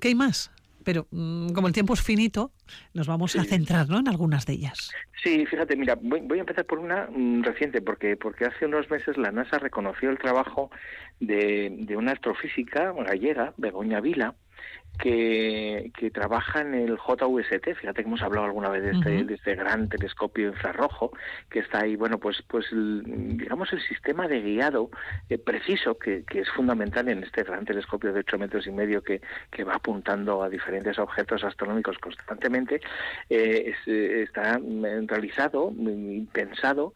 ¿Qué 0.00 0.08
hay 0.08 0.14
más? 0.14 0.50
Pero 0.84 1.06
mm, 1.10 1.52
como 1.52 1.66
el 1.66 1.72
tiempo 1.72 1.94
es 1.94 2.02
finito, 2.02 2.52
nos 2.92 3.06
vamos 3.06 3.36
a 3.36 3.44
centrar 3.44 3.88
¿no? 3.88 3.98
en 3.98 4.08
algunas 4.08 4.46
de 4.46 4.54
ellas. 4.54 4.90
Sí, 5.22 5.46
fíjate, 5.46 5.74
mira, 5.76 5.98
voy, 6.00 6.38
a 6.38 6.40
empezar 6.40 6.66
por 6.66 6.78
una 6.78 7.08
mm, 7.10 7.42
reciente, 7.42 7.80
porque, 7.80 8.16
porque 8.16 8.44
hace 8.44 8.66
unos 8.66 8.90
meses 8.90 9.16
la 9.16 9.32
NASA 9.32 9.58
reconoció 9.58 10.10
el 10.10 10.18
trabajo 10.18 10.70
de, 11.20 11.74
de 11.80 11.96
una 11.96 12.12
astrofísica 12.12 12.92
gallega, 12.92 13.54
Begoña 13.56 14.00
Vila, 14.00 14.34
que, 14.98 15.90
que 15.96 16.10
trabaja 16.10 16.60
en 16.60 16.74
el 16.74 16.96
JVST, 16.96 17.74
fíjate 17.74 18.02
que 18.02 18.08
hemos 18.08 18.22
hablado 18.22 18.46
alguna 18.46 18.68
vez 18.68 18.82
de 18.82 18.90
este, 18.92 19.24
de 19.24 19.34
este 19.34 19.54
gran 19.54 19.88
telescopio 19.88 20.48
infrarrojo 20.48 21.10
que 21.50 21.60
está 21.60 21.80
ahí, 21.82 21.96
bueno, 21.96 22.18
pues, 22.18 22.42
pues 22.46 22.66
digamos 22.72 23.72
el 23.72 23.80
sistema 23.82 24.28
de 24.28 24.40
guiado 24.40 24.90
eh, 25.28 25.38
preciso 25.38 25.98
que, 25.98 26.24
que, 26.24 26.40
es 26.40 26.50
fundamental 26.50 27.08
en 27.08 27.24
este 27.24 27.42
gran 27.42 27.64
telescopio 27.64 28.12
de 28.12 28.20
8 28.20 28.38
metros 28.38 28.66
y 28.66 28.70
medio 28.70 29.02
que, 29.02 29.20
que 29.50 29.64
va 29.64 29.74
apuntando 29.74 30.42
a 30.42 30.48
diferentes 30.48 30.98
objetos 30.98 31.42
astronómicos 31.42 31.98
constantemente, 31.98 32.80
eh, 33.28 33.74
eh, 33.86 34.24
está 34.28 34.60
realizado 35.06 35.72
y 35.76 36.26
pensado 36.32 36.94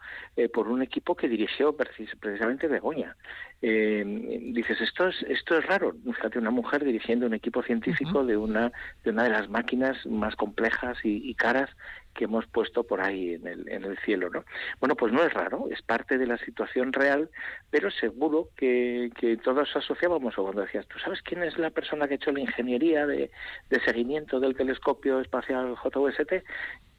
por 0.53 0.69
un 0.69 0.83
equipo 0.83 1.17
que 1.17 1.29
dirigió 1.29 1.77
precisamente 1.77 2.69
Begoña. 2.69 3.17
dices, 3.61 4.81
esto 4.81 5.09
es, 5.09 5.21
esto 5.25 5.59
es 5.59 5.67
raro, 5.67 5.95
fíjate, 6.05 6.39
una 6.39 6.51
mujer 6.51 6.85
dirigiendo 6.85 7.27
un 7.27 7.35
equipo 7.35 7.63
científico 7.63 7.88
de 8.27 8.37
una 8.37 8.72
de 9.05 9.11
una 9.11 9.24
de 9.24 9.31
las 9.31 9.48
máquinas 9.48 10.05
más 10.07 10.37
complejas 10.37 10.98
y, 11.03 11.35
caras 11.35 11.70
que 12.14 12.24
hemos 12.24 12.46
puesto 12.46 12.83
por 12.83 13.01
ahí 13.01 13.35
en 13.35 13.46
el, 13.46 13.68
en 13.68 13.85
el 13.85 13.96
cielo, 13.98 14.29
¿no? 14.29 14.44
Bueno, 14.81 14.96
pues 14.96 15.12
no 15.12 15.22
es 15.22 15.33
raro, 15.33 15.68
es 15.70 15.83
parte 15.83 16.18
de 16.18 16.27
la 16.27 16.37
situación 16.38 16.92
real, 16.92 17.31
pero 17.70 17.92
seguro 17.92 18.48
que, 18.57 19.11
que 19.14 19.37
todos 19.37 19.68
asociábamos, 19.77 20.37
o 20.37 20.42
cuando 20.42 20.62
decías, 20.62 20.87
¿tú 20.88 20.98
sabes 20.98 21.22
quién 21.22 21.44
es 21.44 21.57
la 21.59 21.70
persona 21.70 22.09
que 22.09 22.14
ha 22.14 22.16
hecho 22.16 22.33
la 22.33 22.40
ingeniería 22.40 23.07
de, 23.07 23.31
de 23.70 23.81
seguimiento 23.85 24.40
del 24.40 24.57
telescopio 24.57 25.20
espacial 25.20 25.77
JWST? 25.77 26.42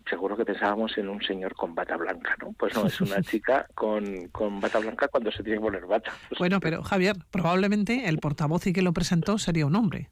seguro 0.10 0.36
que 0.36 0.45
pensábamos 0.45 0.97
en 0.97 1.08
un 1.08 1.21
señor 1.21 1.54
con 1.56 1.75
bata 1.75 1.95
blanca, 1.95 2.36
¿no? 2.41 2.54
Pues 2.54 2.73
no, 2.75 2.88
es 2.88 2.99
una 2.99 3.21
chica 3.21 3.67
con, 3.75 4.28
con 4.30 4.60
bata 4.60 4.80
blanca 4.80 5.08
cuando 5.08 5.32
se 5.32 5.43
tiene 5.43 5.60
que 5.60 5.63
poner 5.63 5.86
bata. 5.86 6.12
Bueno, 6.38 6.60
pero 6.60 6.82
Javier, 6.84 7.15
probablemente 7.32 8.08
el 8.08 8.17
portavoz 8.17 8.67
y 8.67 8.73
que 8.73 8.82
lo 8.82 8.93
presentó 8.93 9.38
sería 9.38 9.65
un 9.65 9.75
hombre. 9.75 10.10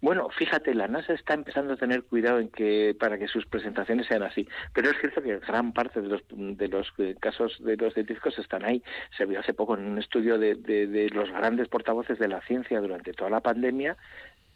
Bueno, 0.00 0.28
fíjate, 0.30 0.74
la 0.74 0.88
NASA 0.88 1.12
está 1.12 1.34
empezando 1.34 1.74
a 1.74 1.76
tener 1.76 2.04
cuidado 2.04 2.38
en 2.38 2.48
que 2.48 2.96
para 2.98 3.18
que 3.18 3.28
sus 3.28 3.46
presentaciones 3.46 4.06
sean 4.06 4.22
así, 4.22 4.48
pero 4.72 4.90
es 4.90 4.98
cierto 5.00 5.22
que 5.22 5.38
gran 5.38 5.72
parte 5.72 6.00
de 6.00 6.08
los 6.08 6.22
de 6.28 6.68
los 6.68 6.92
eh, 6.98 7.16
casos 7.20 7.56
de 7.60 7.76
los 7.76 7.94
científicos 7.94 8.38
están 8.38 8.64
ahí. 8.64 8.82
Se 9.16 9.24
vio 9.24 9.40
hace 9.40 9.54
poco 9.54 9.76
en 9.76 9.86
un 9.86 9.98
estudio 9.98 10.38
de, 10.38 10.54
de, 10.54 10.86
de 10.86 11.10
los 11.10 11.30
grandes 11.30 11.68
portavoces 11.68 12.18
de 12.18 12.28
la 12.28 12.40
ciencia 12.42 12.80
durante 12.80 13.12
toda 13.12 13.30
la 13.30 13.40
pandemia 13.40 13.96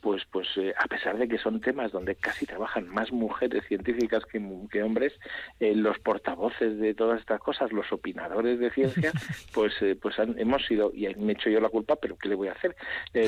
pues, 0.02 0.24
pues 0.30 0.48
eh, 0.56 0.74
a 0.76 0.88
pesar 0.88 1.16
de 1.16 1.28
que 1.28 1.38
son 1.38 1.60
temas 1.60 1.92
donde 1.92 2.16
casi 2.16 2.44
trabajan 2.44 2.88
más 2.88 3.12
mujeres 3.12 3.64
científicas 3.68 4.24
que, 4.26 4.82
hombres, 4.82 5.12
eh, 5.60 5.76
los 5.76 5.98
portavoces 6.00 6.78
de 6.78 6.92
todas 6.92 7.20
estas 7.20 7.40
cosas, 7.40 7.72
los 7.72 7.90
opinadores 7.92 8.58
de 8.58 8.70
ciencia, 8.70 9.12
pues, 9.54 9.72
eh, 9.80 9.96
pues 10.00 10.16
hemos 10.18 10.66
sido, 10.66 10.90
y 10.92 11.06
me 11.14 11.32
he 11.32 11.34
hecho 11.36 11.50
yo 11.50 11.60
la 11.60 11.68
culpa, 11.68 11.94
pero 11.96 12.16
¿qué 12.16 12.28
le 12.28 12.34
voy 12.34 12.48
a 12.48 12.52
hacer? 12.52 12.74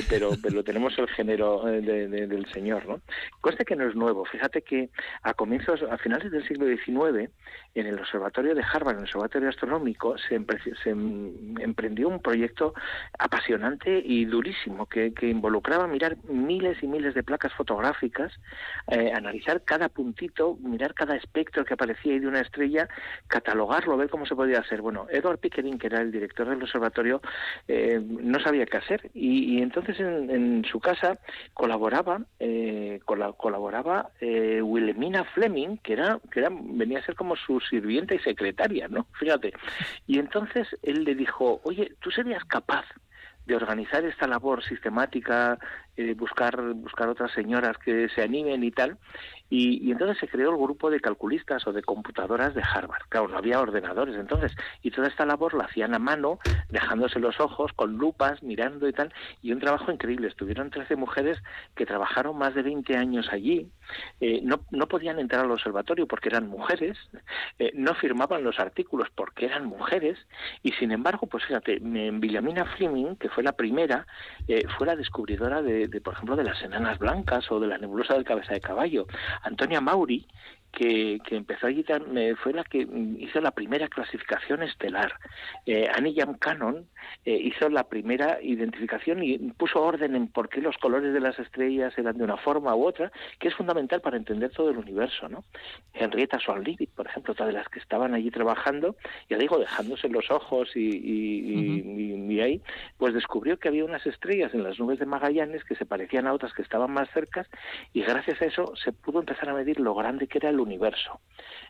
pero, 0.09 0.31
pero 0.41 0.63
tenemos 0.63 0.97
el 0.99 1.07
género 1.07 1.63
del 1.63 2.45
Señor, 2.51 2.85
¿no? 2.85 2.99
Conste 3.39 3.63
que 3.63 3.75
no 3.75 3.87
es 3.87 3.95
nuevo. 3.95 4.25
Fíjate 4.25 4.61
que 4.61 4.89
a 5.23 5.33
comienzos, 5.33 5.81
a 5.83 5.97
finales 5.97 6.31
del 6.31 6.45
siglo 6.45 6.65
XIX, 6.65 7.31
en 7.75 7.87
el 7.87 7.99
observatorio 7.99 8.53
de 8.53 8.63
Harvard, 8.63 8.95
en 8.95 8.99
el 8.99 9.03
observatorio 9.05 9.49
astronómico, 9.49 10.17
se, 10.17 10.43
se 10.83 10.89
emprendió 10.89 12.09
un 12.09 12.21
proyecto 12.21 12.73
apasionante 13.17 14.01
y 14.03 14.25
durísimo 14.25 14.87
que, 14.87 15.13
que 15.13 15.29
involucraba 15.29 15.87
mirar 15.87 16.17
mil 16.27 16.64
y 16.81 16.87
miles 16.87 17.13
de 17.13 17.23
placas 17.23 17.53
fotográficas, 17.53 18.31
eh, 18.87 19.11
analizar 19.13 19.63
cada 19.63 19.89
puntito, 19.89 20.57
mirar 20.61 20.93
cada 20.93 21.15
espectro 21.15 21.65
que 21.65 21.73
aparecía 21.73 22.13
ahí 22.13 22.19
de 22.19 22.27
una 22.27 22.41
estrella, 22.41 22.89
catalogarlo, 23.27 23.97
ver 23.97 24.09
cómo 24.09 24.25
se 24.25 24.35
podía 24.35 24.59
hacer. 24.59 24.81
Bueno, 24.81 25.07
Edward 25.09 25.39
Pickering, 25.39 25.77
que 25.77 25.87
era 25.87 26.01
el 26.01 26.11
director 26.11 26.49
del 26.49 26.61
observatorio, 26.61 27.21
eh, 27.67 28.01
no 28.01 28.39
sabía 28.39 28.65
qué 28.65 28.77
hacer 28.77 29.09
y, 29.13 29.61
entonces 29.61 29.99
en, 29.99 30.65
su 30.65 30.79
casa 30.79 31.19
colaboraba, 31.53 32.21
eh, 32.39 32.99
colaboraba 33.05 34.09
Wilhelmina 34.21 35.23
Fleming, 35.25 35.77
que 35.77 35.93
era, 35.93 36.19
que 36.31 36.39
era, 36.39 36.49
venía 36.51 36.99
a 36.99 37.05
ser 37.05 37.15
como 37.15 37.35
su 37.35 37.59
sirvienta 37.59 38.15
y 38.15 38.19
secretaria, 38.19 38.87
¿no? 38.87 39.07
Fíjate. 39.19 39.53
Y 40.07 40.19
entonces 40.19 40.67
él 40.81 41.03
le 41.03 41.15
dijo, 41.15 41.61
oye, 41.63 41.93
¿tú 41.99 42.11
serías 42.11 42.43
capaz 42.45 42.85
de 43.45 43.55
organizar 43.55 44.03
esta 44.05 44.27
labor 44.27 44.63
sistemática, 44.63 45.59
eh, 45.97 46.13
buscar, 46.13 46.61
buscar 46.73 47.09
otras 47.09 47.31
señoras 47.31 47.77
que 47.77 48.09
se 48.09 48.21
animen 48.21 48.63
y 48.63 48.71
tal, 48.71 48.97
y, 49.49 49.91
entonces 49.91 50.17
se 50.17 50.27
creó 50.27 50.51
el 50.51 50.57
grupo 50.57 50.89
de 50.89 50.99
calculistas 50.99 51.67
o 51.67 51.73
de 51.73 51.83
computadoras 51.83 52.55
de 52.55 52.63
Harvard. 52.63 53.03
Claro, 53.09 53.27
no 53.27 53.37
había 53.37 53.59
ordenadores 53.59 54.15
entonces. 54.15 54.51
Y 54.81 54.91
toda 54.91 55.07
esta 55.07 55.25
labor 55.25 55.53
la 55.53 55.65
hacían 55.65 55.93
a 55.93 55.99
mano, 55.99 56.39
dejándose 56.69 57.19
los 57.19 57.39
ojos, 57.39 57.71
con 57.73 57.97
lupas, 57.97 58.41
mirando 58.41 58.87
y 58.87 58.93
tal. 58.93 59.13
Y 59.41 59.51
un 59.51 59.59
trabajo 59.59 59.91
increíble. 59.91 60.27
Estuvieron 60.27 60.71
13 60.71 60.95
mujeres 60.95 61.41
que 61.75 61.85
trabajaron 61.85 62.37
más 62.37 62.55
de 62.55 62.63
20 62.63 62.97
años 62.97 63.27
allí. 63.31 63.69
Eh, 64.19 64.41
no, 64.43 64.61
no 64.71 64.87
podían 64.87 65.19
entrar 65.19 65.45
al 65.45 65.51
observatorio 65.51 66.07
porque 66.07 66.29
eran 66.29 66.47
mujeres. 66.47 66.97
Eh, 67.59 67.71
no 67.75 67.93
firmaban 67.93 68.43
los 68.43 68.59
artículos 68.59 69.09
porque 69.13 69.45
eran 69.45 69.65
mujeres. 69.67 70.17
Y 70.63 70.71
sin 70.73 70.91
embargo, 70.91 71.27
pues 71.27 71.45
fíjate, 71.45 71.77
Williamina 71.81 72.65
Fleming, 72.65 73.15
que 73.15 73.29
fue 73.29 73.43
la 73.43 73.51
primera, 73.51 74.07
eh, 74.47 74.63
fue 74.77 74.87
la 74.87 74.95
descubridora 74.95 75.61
de, 75.61 75.84
de, 75.87 76.01
por 76.01 76.13
ejemplo, 76.13 76.35
de 76.35 76.43
las 76.43 76.61
enanas 76.61 76.99
blancas 76.99 77.49
o 77.51 77.59
de 77.59 77.67
la 77.67 77.77
nebulosa 77.77 78.13
del 78.13 78.23
cabeza 78.23 78.53
de 78.53 78.61
caballo. 78.61 79.07
Antonia 79.43 79.81
Mauri, 79.81 80.25
que, 80.75 81.21
empezó 81.31 81.67
allí 81.67 81.83
fue 82.43 82.53
la 82.53 82.63
que 82.63 82.87
hizo 83.17 83.41
la 83.41 83.51
primera 83.51 83.87
clasificación 83.87 84.61
estelar. 84.61 85.13
Eh, 85.65 85.87
Annie 85.93 86.13
Jam 86.15 86.37
Cannon 86.37 86.85
eh, 87.23 87.33
hizo 87.33 87.69
la 87.69 87.85
primera 87.85 88.39
identificación 88.41 89.23
y 89.23 89.37
puso 89.37 89.81
orden 89.81 90.15
en 90.15 90.27
por 90.27 90.49
qué 90.49 90.61
los 90.61 90.77
colores 90.77 91.13
de 91.13 91.19
las 91.19 91.39
estrellas 91.39 91.97
eran 91.97 92.17
de 92.17 92.23
una 92.23 92.37
forma 92.37 92.75
u 92.75 92.85
otra, 92.85 93.11
que 93.39 93.47
es 93.47 93.55
fundamental 93.55 94.01
para 94.01 94.17
entender 94.17 94.51
todo 94.51 94.69
el 94.69 94.77
universo. 94.77 95.29
¿no? 95.29 95.43
Henrietta 95.93 96.39
Swan 96.39 96.63
Leavitt, 96.63 96.91
por 96.91 97.07
ejemplo, 97.07 97.31
otra 97.33 97.47
de 97.47 97.53
las 97.53 97.67
que 97.69 97.79
estaban 97.79 98.13
allí 98.13 98.29
trabajando, 98.29 98.95
ya 99.29 99.37
digo, 99.37 99.57
dejándose 99.57 100.09
los 100.09 100.29
ojos 100.29 100.75
y, 100.75 100.81
y, 100.81 102.39
ahí, 102.41 102.61
pues 102.97 103.13
descubrió 103.13 103.57
que 103.57 103.69
había 103.69 103.85
unas 103.85 104.05
estrellas 104.05 104.53
en 104.53 104.63
las 104.63 104.77
nubes 104.77 104.99
de 104.99 105.05
Magallanes 105.05 105.63
que 105.63 105.74
se 105.75 105.85
parecían 105.85 106.27
a 106.27 106.33
otras 106.33 106.53
que 106.53 106.61
estaban 106.61 106.91
más 106.91 107.09
cercas 107.11 107.47
y 107.93 108.01
gracias 108.01 108.41
a 108.41 108.45
eso 108.45 108.75
se 108.75 108.91
pudo 108.91 109.19
empezar 109.19 109.49
a 109.49 109.53
medir 109.53 109.79
lo 109.79 109.93
grande 109.95 110.27
que 110.27 110.37
era 110.37 110.49
el 110.49 110.59
universo. 110.59 111.19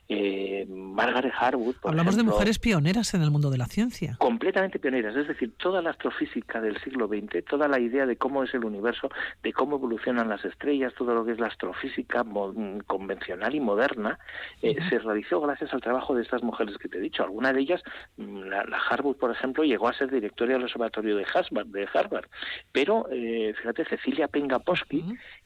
Eh, 0.07 0.67
Margaret 0.69 1.33
Harwood. 1.35 1.75
Hablamos 1.83 2.15
de 2.15 2.23
mujeres 2.23 2.59
pioneras 2.59 3.13
en 3.15 3.23
el 3.23 3.31
mundo 3.31 3.49
de 3.49 3.57
la 3.57 3.65
ciencia. 3.65 4.17
Completamente 4.19 4.77
pioneras, 4.77 5.15
es 5.15 5.27
decir, 5.27 5.53
toda 5.57 5.81
la 5.81 5.89
astrofísica 5.89 6.61
del 6.61 6.79
siglo 6.81 7.07
XX, 7.07 7.43
toda 7.43 7.67
la 7.67 7.79
idea 7.79 8.05
de 8.05 8.15
cómo 8.15 8.43
es 8.43 8.53
el 8.53 8.65
universo, 8.65 9.09
de 9.41 9.51
cómo 9.51 9.77
evolucionan 9.77 10.29
las 10.29 10.45
estrellas, 10.45 10.93
todo 10.95 11.15
lo 11.15 11.25
que 11.25 11.31
es 11.31 11.39
la 11.39 11.47
astrofísica 11.47 12.23
convencional 12.85 13.55
y 13.55 13.59
moderna, 13.59 14.19
eh, 14.61 14.75
se 14.89 14.99
realizó 14.99 15.41
gracias 15.41 15.73
al 15.73 15.81
trabajo 15.81 16.13
de 16.13 16.21
estas 16.21 16.43
mujeres 16.43 16.77
que 16.77 16.87
te 16.87 16.97
he 16.97 17.01
dicho. 17.01 17.23
Alguna 17.23 17.51
de 17.51 17.61
ellas, 17.61 17.81
mm, 18.17 18.43
la, 18.43 18.61
Harwood, 18.89 19.17
por 19.17 19.31
ejemplo, 19.31 19.63
llegó 19.63 19.87
a 19.87 19.93
ser 19.93 20.11
directora 20.11 20.53
del 20.53 20.63
observatorio 20.63 21.17
de 21.17 21.25
Harvard, 21.33 21.67
de 21.67 21.87
Harvard. 21.91 22.25
pero 22.71 23.07
eh, 23.11 23.53
fíjate, 23.57 23.85
Cecilia 23.85 24.27
Pengaposky, 24.27 25.03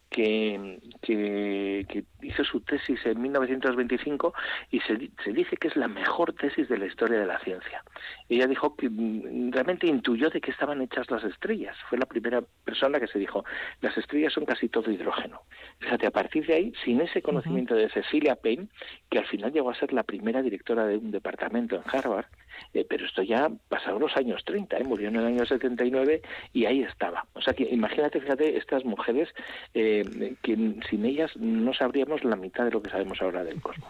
que, 0.09 0.79
que, 1.01 2.03
hizo 2.21 2.43
su 2.43 2.61
tesis 2.61 2.99
en 3.05 3.21
1925 3.21 4.33
y 4.71 4.79
se, 4.81 5.09
se, 5.23 5.31
dice 5.31 5.55
que 5.57 5.67
es 5.67 5.75
la 5.75 5.87
mejor 5.87 6.33
tesis 6.33 6.67
de 6.67 6.77
la 6.77 6.85
historia 6.85 7.19
de 7.19 7.25
la 7.25 7.39
ciencia. 7.39 7.83
Ella 8.27 8.47
dijo 8.47 8.75
que 8.75 8.89
mm, 8.89 9.51
realmente 9.51 9.87
intuyó 9.87 10.29
de 10.29 10.41
qué 10.41 10.51
estaban 10.51 10.81
hechas 10.81 11.09
las 11.11 11.23
estrellas. 11.23 11.75
Fue 11.89 11.97
la 11.97 12.05
primera 12.05 12.41
persona 12.63 12.99
que 12.99 13.07
se 13.07 13.19
dijo, 13.19 13.45
las 13.81 13.97
estrellas 13.97 14.33
son 14.33 14.45
casi 14.45 14.67
todo 14.67 14.91
hidrógeno. 14.91 15.41
Fíjate, 15.79 16.07
a 16.07 16.11
partir 16.11 16.45
de 16.45 16.53
ahí, 16.55 16.73
sin 16.83 17.01
ese 17.01 17.21
conocimiento 17.21 17.75
de 17.75 17.89
Cecilia 17.89 18.35
Payne, 18.35 18.67
que 19.09 19.19
al 19.19 19.27
final 19.27 19.51
llegó 19.51 19.69
a 19.69 19.75
ser 19.75 19.93
la 19.93 20.03
primera 20.03 20.41
directora 20.41 20.85
de 20.85 20.97
un 20.97 21.11
departamento 21.11 21.75
en 21.75 21.83
Harvard, 21.85 22.25
eh, 22.73 22.85
pero 22.87 23.05
esto 23.05 23.23
ya 23.23 23.49
pasado 23.67 23.99
los 23.99 24.15
años 24.15 24.43
30, 24.45 24.77
¿eh? 24.77 24.83
murió 24.83 25.09
en 25.09 25.15
el 25.15 25.25
año 25.25 25.45
79 25.45 26.21
y 26.53 26.65
ahí 26.65 26.81
estaba. 26.83 27.25
O 27.33 27.41
sea 27.41 27.53
que 27.53 27.63
imagínate, 27.63 28.19
fíjate, 28.19 28.57
estas 28.57 28.85
mujeres 28.85 29.29
eh, 29.73 30.35
que 30.41 30.55
sin 30.89 31.05
ellas 31.05 31.31
no 31.37 31.73
sabríamos 31.73 32.23
la 32.23 32.35
mitad 32.35 32.65
de 32.65 32.71
lo 32.71 32.81
que 32.81 32.89
sabemos 32.89 33.21
ahora 33.21 33.43
del 33.43 33.61
cosmos. 33.61 33.89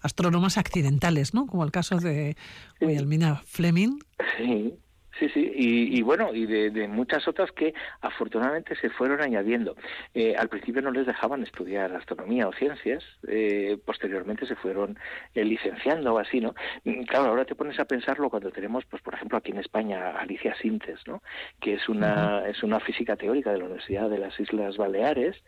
Astrónomas 0.00 0.58
accidentales, 0.58 1.34
¿no? 1.34 1.46
Como 1.46 1.64
el 1.64 1.70
caso 1.70 1.98
de 1.98 2.36
Wilhelmina 2.80 3.36
Fleming. 3.44 3.98
Sí, 4.36 4.74
Sí, 5.18 5.30
sí, 5.30 5.50
y, 5.54 6.02
bueno, 6.02 6.34
y 6.34 6.44
de, 6.44 6.88
muchas 6.88 7.26
otras 7.26 7.50
que 7.52 7.72
afortunadamente 8.02 8.76
se 8.76 8.90
fueron 8.90 9.22
añadiendo. 9.22 9.74
Eh, 10.12 10.34
al 10.36 10.48
principio 10.48 10.82
no 10.82 10.90
les 10.90 11.06
dejaban 11.06 11.42
estudiar 11.42 11.94
astronomía 11.94 12.46
o 12.46 12.52
ciencias, 12.52 13.02
eh, 13.26 13.78
posteriormente 13.82 14.44
se 14.46 14.56
fueron 14.56 14.98
eh, 15.34 15.42
licenciando 15.42 16.12
o 16.12 16.18
así, 16.18 16.40
¿no? 16.40 16.54
Mm, 16.84 17.04
claro, 17.04 17.30
ahora 17.30 17.46
te 17.46 17.54
pones 17.54 17.80
a 17.80 17.86
pensarlo 17.86 18.28
cuando 18.28 18.50
tenemos, 18.50 18.84
pues 18.84 19.00
por 19.00 19.14
ejemplo, 19.14 19.38
aquí 19.38 19.52
en 19.52 19.58
España, 19.58 20.10
Alicia 20.18 20.54
Sintes, 20.56 21.00
¿no? 21.06 21.22
Que 21.60 21.74
es 21.74 21.88
una, 21.88 22.46
es 22.46 22.62
una 22.62 22.80
física 22.80 23.16
teórica 23.16 23.52
de 23.52 23.58
la 23.58 23.64
Universidad 23.64 24.10
de 24.10 24.18
las 24.18 24.38
Islas 24.38 24.76
Baleares, 24.76 25.42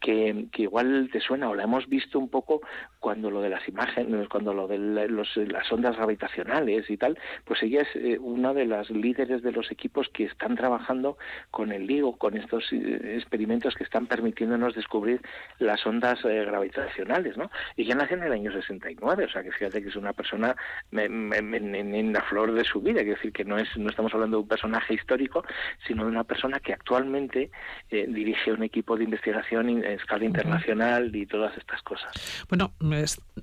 que, 0.00 0.46
igual 0.56 1.10
te 1.12 1.20
suena 1.20 1.50
o 1.50 1.54
la 1.54 1.64
hemos 1.64 1.86
visto 1.88 2.18
un 2.18 2.30
poco 2.30 2.62
cuando 3.00 3.30
lo 3.30 3.42
de 3.42 3.50
las 3.50 3.68
imágenes, 3.68 4.28
cuando 4.28 4.54
lo 4.54 4.66
de 4.66 4.78
las 4.78 5.72
ondas 5.72 5.96
gravitacionales 5.96 6.88
y 6.88 6.96
tal, 6.96 7.18
pues 7.44 7.62
ella 7.62 7.82
es 7.82 8.18
una 8.20 8.54
de 8.54 8.64
las 8.64 8.88
líderes 8.88 9.09
de 9.14 9.52
los 9.52 9.70
equipos 9.70 10.08
que 10.08 10.24
están 10.24 10.56
trabajando 10.56 11.18
con 11.50 11.72
el 11.72 11.86
LIGO, 11.86 12.16
con 12.16 12.36
estos 12.36 12.72
eh, 12.72 13.16
experimentos 13.16 13.74
que 13.74 13.84
están 13.84 14.06
permitiéndonos 14.06 14.74
descubrir 14.74 15.20
las 15.58 15.84
ondas 15.86 16.18
eh, 16.24 16.44
gravitacionales, 16.44 17.36
¿no? 17.36 17.50
Y 17.76 17.84
ya 17.84 17.94
nació 17.94 18.16
en 18.16 18.24
el 18.24 18.32
año 18.32 18.52
69, 18.52 19.24
o 19.24 19.30
sea 19.30 19.42
que 19.42 19.52
fíjate 19.52 19.82
que 19.82 19.88
es 19.88 19.96
una 19.96 20.12
persona 20.12 20.56
en, 20.92 22.12
la 22.12 22.22
flor 22.22 22.52
de 22.52 22.64
su 22.64 22.80
vida, 22.80 23.00
es 23.00 23.06
decir, 23.06 23.32
que 23.32 23.44
no 23.44 23.58
es 23.58 23.68
no 23.76 23.90
estamos 23.90 24.12
hablando 24.14 24.38
de 24.38 24.42
un 24.42 24.48
personaje 24.48 24.94
histórico, 24.94 25.44
sino 25.86 26.04
de 26.04 26.10
una 26.10 26.24
persona 26.24 26.60
que 26.60 26.72
actualmente 26.72 27.50
eh, 27.90 28.06
dirige 28.08 28.52
un 28.52 28.62
equipo 28.62 28.96
de 28.96 29.04
investigación 29.04 29.68
en 29.68 29.84
escala 29.84 30.24
internacional 30.24 31.14
y 31.14 31.26
todas 31.26 31.56
estas 31.56 31.82
cosas. 31.82 32.10
Bueno, 32.48 32.72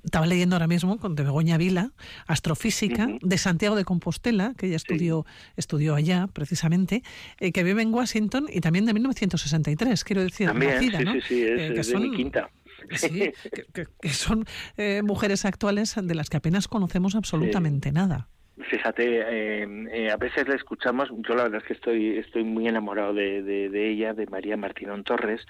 estaba 0.04 0.26
leyendo 0.26 0.56
ahora 0.56 0.66
mismo 0.66 0.98
con 0.98 1.14
de 1.14 1.22
Begoña 1.22 1.56
Vila, 1.56 1.90
astrofísica 2.26 3.08
de 3.20 3.38
Santiago 3.38 3.76
de 3.76 3.84
Compostela, 3.84 4.54
que 4.56 4.66
ella 4.66 4.76
estudió 4.76 5.26
estudió 5.58 5.94
allá 5.94 6.28
precisamente, 6.32 7.02
eh, 7.38 7.52
que 7.52 7.62
vive 7.62 7.82
en 7.82 7.92
Washington 7.92 8.46
y 8.50 8.60
también 8.60 8.86
de 8.86 8.94
1963, 8.94 10.04
quiero 10.04 10.22
decir, 10.22 10.48
también, 10.48 10.80
sí, 10.80 10.90
sí, 10.90 11.20
sí, 11.26 11.42
es, 11.42 11.60
eh, 11.60 11.74
que 11.74 11.84
son, 11.84 12.02
de 12.02 12.08
mi 12.08 12.16
quinta. 12.16 12.50
Sí, 12.94 13.32
que, 14.00 14.08
son 14.08 14.46
eh, 14.76 15.02
mujeres 15.02 15.44
actuales 15.44 15.96
de 16.00 16.14
las 16.14 16.30
que 16.30 16.36
apenas 16.36 16.68
conocemos 16.68 17.14
absolutamente 17.14 17.92
nada. 17.92 18.28
Fíjate, 18.60 19.04
eh, 19.04 20.10
a 20.10 20.16
veces 20.16 20.48
la 20.48 20.56
escuchamos, 20.56 21.10
yo 21.10 21.34
la 21.34 21.44
verdad 21.44 21.60
es 21.60 21.66
que 21.66 21.74
estoy 21.74 22.18
estoy 22.18 22.44
muy 22.44 22.66
enamorado 22.66 23.14
de, 23.14 23.42
de, 23.42 23.88
ella, 23.88 24.14
de 24.14 24.26
María 24.26 24.56
Martínón 24.56 25.04
Torres, 25.04 25.46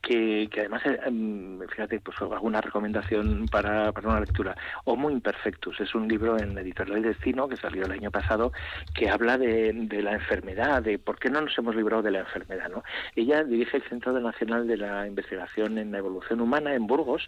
que, 0.00 0.48
que 0.50 0.60
además, 0.60 0.82
eh, 0.86 0.98
em, 1.06 1.60
fíjate, 1.68 2.00
pues 2.00 2.16
alguna 2.20 2.60
recomendación 2.60 3.46
para, 3.50 3.92
para 3.92 4.08
una 4.08 4.20
lectura. 4.20 4.56
Homo 4.84 5.10
Imperfectus 5.10 5.80
es 5.80 5.94
un 5.94 6.08
libro 6.08 6.38
en 6.38 6.56
Editorial 6.56 7.02
Destino 7.02 7.48
que 7.48 7.56
salió 7.56 7.84
el 7.84 7.92
año 7.92 8.10
pasado 8.10 8.52
que 8.94 9.10
habla 9.10 9.38
de, 9.38 9.72
de, 9.72 10.02
la 10.02 10.12
enfermedad, 10.12 10.82
de 10.82 10.98
por 10.98 11.18
qué 11.18 11.30
no 11.30 11.40
nos 11.40 11.56
hemos 11.58 11.74
librado 11.74 12.02
de 12.02 12.10
la 12.10 12.20
enfermedad. 12.20 12.68
¿no? 12.68 12.82
Ella 13.16 13.44
dirige 13.44 13.78
el 13.78 13.84
Centro 13.84 14.12
Nacional 14.18 14.66
de 14.66 14.76
la 14.76 15.06
Investigación 15.06 15.78
en 15.78 15.92
la 15.92 15.98
Evolución 15.98 16.40
Humana 16.40 16.74
en 16.74 16.86
Burgos, 16.86 17.26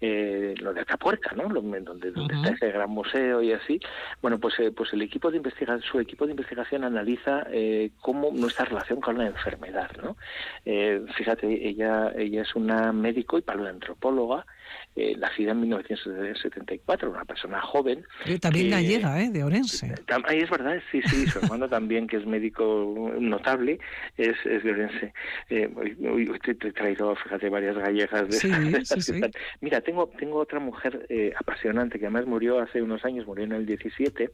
eh, 0.00 0.54
lo 0.58 0.72
de 0.72 0.80
Atapuerca, 0.80 1.34
¿no? 1.34 1.48
donde, 1.48 2.10
donde 2.10 2.34
está 2.34 2.50
ese 2.50 2.70
gran 2.70 2.90
museo 2.90 3.42
y 3.42 3.52
así. 3.52 3.80
Bueno, 4.22 4.38
pues 4.38 4.58
eh, 4.58 4.73
pues 4.74 4.92
el 4.92 5.02
equipo 5.02 5.30
de 5.30 5.38
investigación, 5.38 5.82
su 5.82 6.00
equipo 6.00 6.26
de 6.26 6.32
investigación 6.32 6.84
analiza 6.84 7.46
eh, 7.50 7.90
cómo 8.00 8.30
nuestra 8.32 8.64
relación 8.64 9.00
con 9.00 9.18
la 9.18 9.26
enfermedad, 9.26 9.90
¿no? 10.02 10.16
Eh, 10.64 11.02
fíjate, 11.16 11.68
ella, 11.68 12.12
ella 12.16 12.42
es 12.42 12.54
una 12.54 12.92
médico 12.92 13.38
y 13.38 13.42
paleoantropóloga, 13.42 14.46
eh, 14.96 15.16
nacida 15.16 15.52
en 15.52 15.60
1974, 15.62 17.10
una 17.10 17.24
persona 17.24 17.60
joven. 17.60 18.04
también 18.40 18.70
gallega, 18.70 19.20
¿eh? 19.20 19.30
De 19.30 19.42
Orense. 19.42 19.92
Ahí 20.24 20.38
es 20.38 20.50
verdad, 20.50 20.80
sí, 20.92 21.02
sí, 21.02 21.26
su 21.26 21.40
hermano 21.40 21.68
también, 21.68 22.06
que 22.06 22.16
es 22.16 22.26
médico 22.26 23.12
notable, 23.18 23.80
es, 24.16 24.36
es 24.44 24.62
de 24.62 24.70
Orense. 24.70 25.12
Eh, 25.50 25.68
hoy, 25.76 26.30
te, 26.38 26.52
he 26.52 26.72
traído, 26.72 27.14
fíjate, 27.16 27.48
varias 27.48 27.76
gallegas 27.76 28.28
de, 28.28 28.32
sí, 28.32 29.20
Mira, 29.60 29.80
tengo, 29.80 30.08
tengo 30.16 30.38
otra 30.38 30.60
mujer 30.60 31.06
eh, 31.08 31.32
apasionante 31.36 31.98
que 31.98 32.06
además 32.06 32.26
murió 32.26 32.60
hace 32.60 32.80
unos 32.80 33.04
años, 33.04 33.26
murió 33.26 33.44
en 33.44 33.52
el 33.52 33.66
17, 33.66 34.30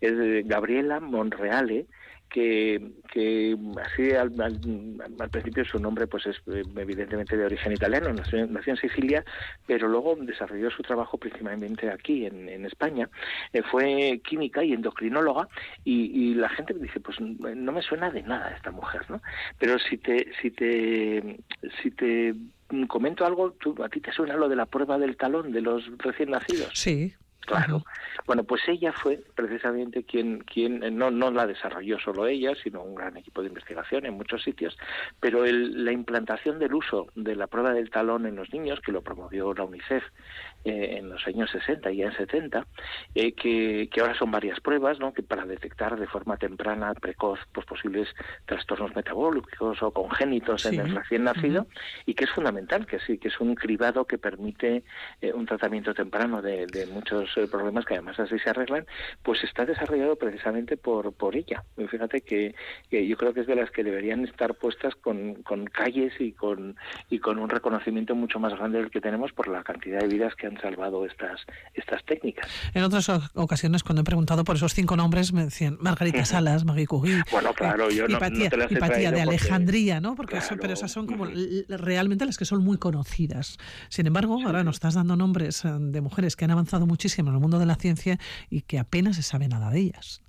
es 0.00 0.46
Gabriela 0.46 1.00
Monreale, 1.00 1.86
que, 2.28 2.92
que 3.12 3.56
así 3.82 4.10
al, 4.12 4.32
al, 4.40 5.30
principio 5.30 5.64
su 5.64 5.78
nombre 5.78 6.06
pues 6.06 6.26
es 6.26 6.36
eh, 6.46 6.62
evidentemente 6.76 7.36
de 7.36 7.44
origen 7.44 7.72
italiano, 7.72 8.12
nació, 8.12 8.40
en 8.40 8.76
Sicilia, 8.76 9.24
pero 9.66 9.88
luego 9.88 10.16
desarrolló 10.16 10.70
su 10.70 10.82
trabajo 10.82 11.18
principalmente 11.18 11.90
aquí 11.90 12.26
en, 12.26 12.48
en 12.48 12.66
España. 12.66 13.08
Eh, 13.52 13.62
fue 13.62 14.20
química 14.24 14.64
y 14.64 14.72
endocrinóloga 14.72 15.48
y, 15.84 16.30
y, 16.30 16.34
la 16.34 16.48
gente 16.48 16.74
dice 16.74 17.00
pues 17.00 17.20
no 17.20 17.72
me 17.72 17.82
suena 17.82 18.10
de 18.10 18.22
nada 18.22 18.50
esta 18.50 18.70
mujer, 18.70 19.02
¿no? 19.08 19.20
Pero 19.58 19.78
si 19.78 19.96
te 19.98 20.30
si 20.40 20.50
te 20.50 21.38
si 21.82 21.90
te 21.90 22.34
comento 22.88 23.24
algo, 23.24 23.52
¿tú, 23.52 23.76
¿a 23.82 23.88
ti 23.88 24.00
te 24.00 24.12
suena 24.12 24.36
lo 24.36 24.48
de 24.48 24.56
la 24.56 24.66
prueba 24.66 24.98
del 24.98 25.16
talón 25.16 25.52
de 25.52 25.60
los 25.60 25.84
recién 25.98 26.30
nacidos? 26.30 26.70
Sí. 26.74 27.14
Claro. 27.46 27.84
Bueno, 28.26 28.42
pues 28.42 28.62
ella 28.66 28.92
fue 28.92 29.20
precisamente 29.36 30.02
quien, 30.02 30.40
quien 30.40 30.82
eh, 30.82 30.90
no, 30.90 31.12
no 31.12 31.30
la 31.30 31.46
desarrolló 31.46 31.98
solo 32.00 32.26
ella, 32.26 32.54
sino 32.62 32.82
un 32.82 32.96
gran 32.96 33.16
equipo 33.16 33.40
de 33.40 33.48
investigación 33.48 34.04
en 34.04 34.14
muchos 34.14 34.42
sitios, 34.42 34.76
pero 35.20 35.44
el, 35.44 35.84
la 35.84 35.92
implantación 35.92 36.58
del 36.58 36.74
uso 36.74 37.06
de 37.14 37.36
la 37.36 37.46
prueba 37.46 37.72
del 37.72 37.90
talón 37.90 38.26
en 38.26 38.34
los 38.34 38.52
niños, 38.52 38.80
que 38.80 38.90
lo 38.90 39.02
promovió 39.02 39.54
la 39.54 39.62
UNICEF 39.62 40.02
eh, 40.64 40.96
en 40.98 41.08
los 41.08 41.24
años 41.28 41.48
60 41.50 41.92
y 41.92 42.02
en 42.02 42.12
70, 42.16 42.66
eh, 43.14 43.32
que, 43.32 43.88
que, 43.92 44.00
ahora 44.00 44.18
son 44.18 44.32
varias 44.32 44.58
pruebas, 44.58 44.98
¿no? 44.98 45.12
que 45.12 45.22
para 45.22 45.46
detectar 45.46 45.96
de 45.96 46.08
forma 46.08 46.36
temprana, 46.36 46.94
precoz, 46.94 47.38
pues 47.52 47.64
posibles 47.64 48.08
trastornos 48.46 48.94
metabólicos 48.96 49.80
o 49.82 49.90
congénitos 49.92 50.66
en 50.66 50.80
el 50.80 50.96
recién 50.96 51.22
nacido, 51.22 51.68
y 52.06 52.14
que 52.14 52.24
es 52.24 52.30
fundamental, 52.30 52.86
que 52.86 52.98
sí, 52.98 53.18
que 53.18 53.28
es 53.28 53.40
un 53.40 53.54
cribado 53.54 54.04
que 54.04 54.18
permite 54.18 54.82
un 55.34 55.46
tratamiento 55.46 55.94
temprano 55.94 56.42
de, 56.42 56.66
de 56.66 56.86
muchos 56.86 57.35
problemas 57.50 57.84
que 57.84 57.94
además 57.94 58.18
así 58.18 58.38
se 58.38 58.50
arreglan, 58.50 58.86
pues 59.22 59.44
está 59.44 59.64
desarrollado 59.64 60.16
precisamente 60.16 60.76
por, 60.76 61.12
por 61.12 61.36
ella. 61.36 61.64
fíjate 61.76 62.22
que, 62.22 62.54
yo 62.90 63.16
creo 63.16 63.34
que 63.34 63.40
es 63.40 63.46
de 63.46 63.54
las 63.54 63.70
que 63.70 63.84
deberían 63.84 64.24
estar 64.24 64.54
puestas 64.54 64.94
con, 64.96 65.42
con 65.42 65.66
calles 65.66 66.12
y 66.18 66.32
con, 66.32 66.76
y 67.10 67.18
con 67.18 67.38
un 67.38 67.48
reconocimiento 67.48 68.14
mucho 68.14 68.38
más 68.38 68.54
grande 68.54 68.78
del 68.78 68.90
que 68.90 69.00
tenemos 69.00 69.32
por 69.32 69.48
la 69.48 69.62
cantidad 69.62 70.00
de 70.00 70.08
vidas 70.08 70.34
que 70.34 70.46
han 70.46 70.60
salvado 70.60 71.04
estas, 71.04 71.40
estas 71.74 72.04
técnicas. 72.04 72.46
En 72.74 72.82
otras 72.82 73.08
ocasiones, 73.34 73.82
cuando 73.82 74.02
he 74.02 74.04
preguntado 74.04 74.44
por 74.44 74.56
esos 74.56 74.74
cinco 74.74 74.96
nombres, 74.96 75.32
me 75.32 75.44
decían 75.44 75.76
Margarita 75.80 76.24
Salas, 76.24 76.64
Marie 76.64 76.86
Curie, 76.86 77.22
bueno, 77.30 77.52
claro, 77.52 77.90
yo 77.90 78.08
no, 78.08 78.18
de 78.18 79.20
Alejandría, 79.20 80.00
¿no? 80.00 80.14
Porque 80.14 80.38
pero 80.60 80.72
esas 80.72 80.90
son 80.90 81.06
como 81.06 81.26
realmente 81.68 82.24
las 82.24 82.38
que 82.38 82.44
son 82.44 82.62
muy 82.64 82.78
conocidas. 82.78 83.58
Sin 83.88 84.06
embargo, 84.06 84.38
ahora 84.44 84.64
nos 84.64 84.76
estás 84.76 84.94
dando 84.94 85.16
nombres 85.16 85.64
eh, 85.64 85.70
de 85.78 86.00
mujeres 86.00 86.36
que 86.36 86.44
han 86.44 86.50
avanzado 86.50 86.86
muchísimo 86.86 87.25
en 87.30 87.36
el 87.36 87.40
mundo 87.40 87.58
de 87.58 87.66
la 87.66 87.76
ciencia 87.76 88.18
y 88.50 88.62
que 88.62 88.78
apenas 88.78 89.16
se 89.16 89.22
sabe 89.22 89.48
nada 89.48 89.70
de 89.70 89.80
ellas. 89.80 90.22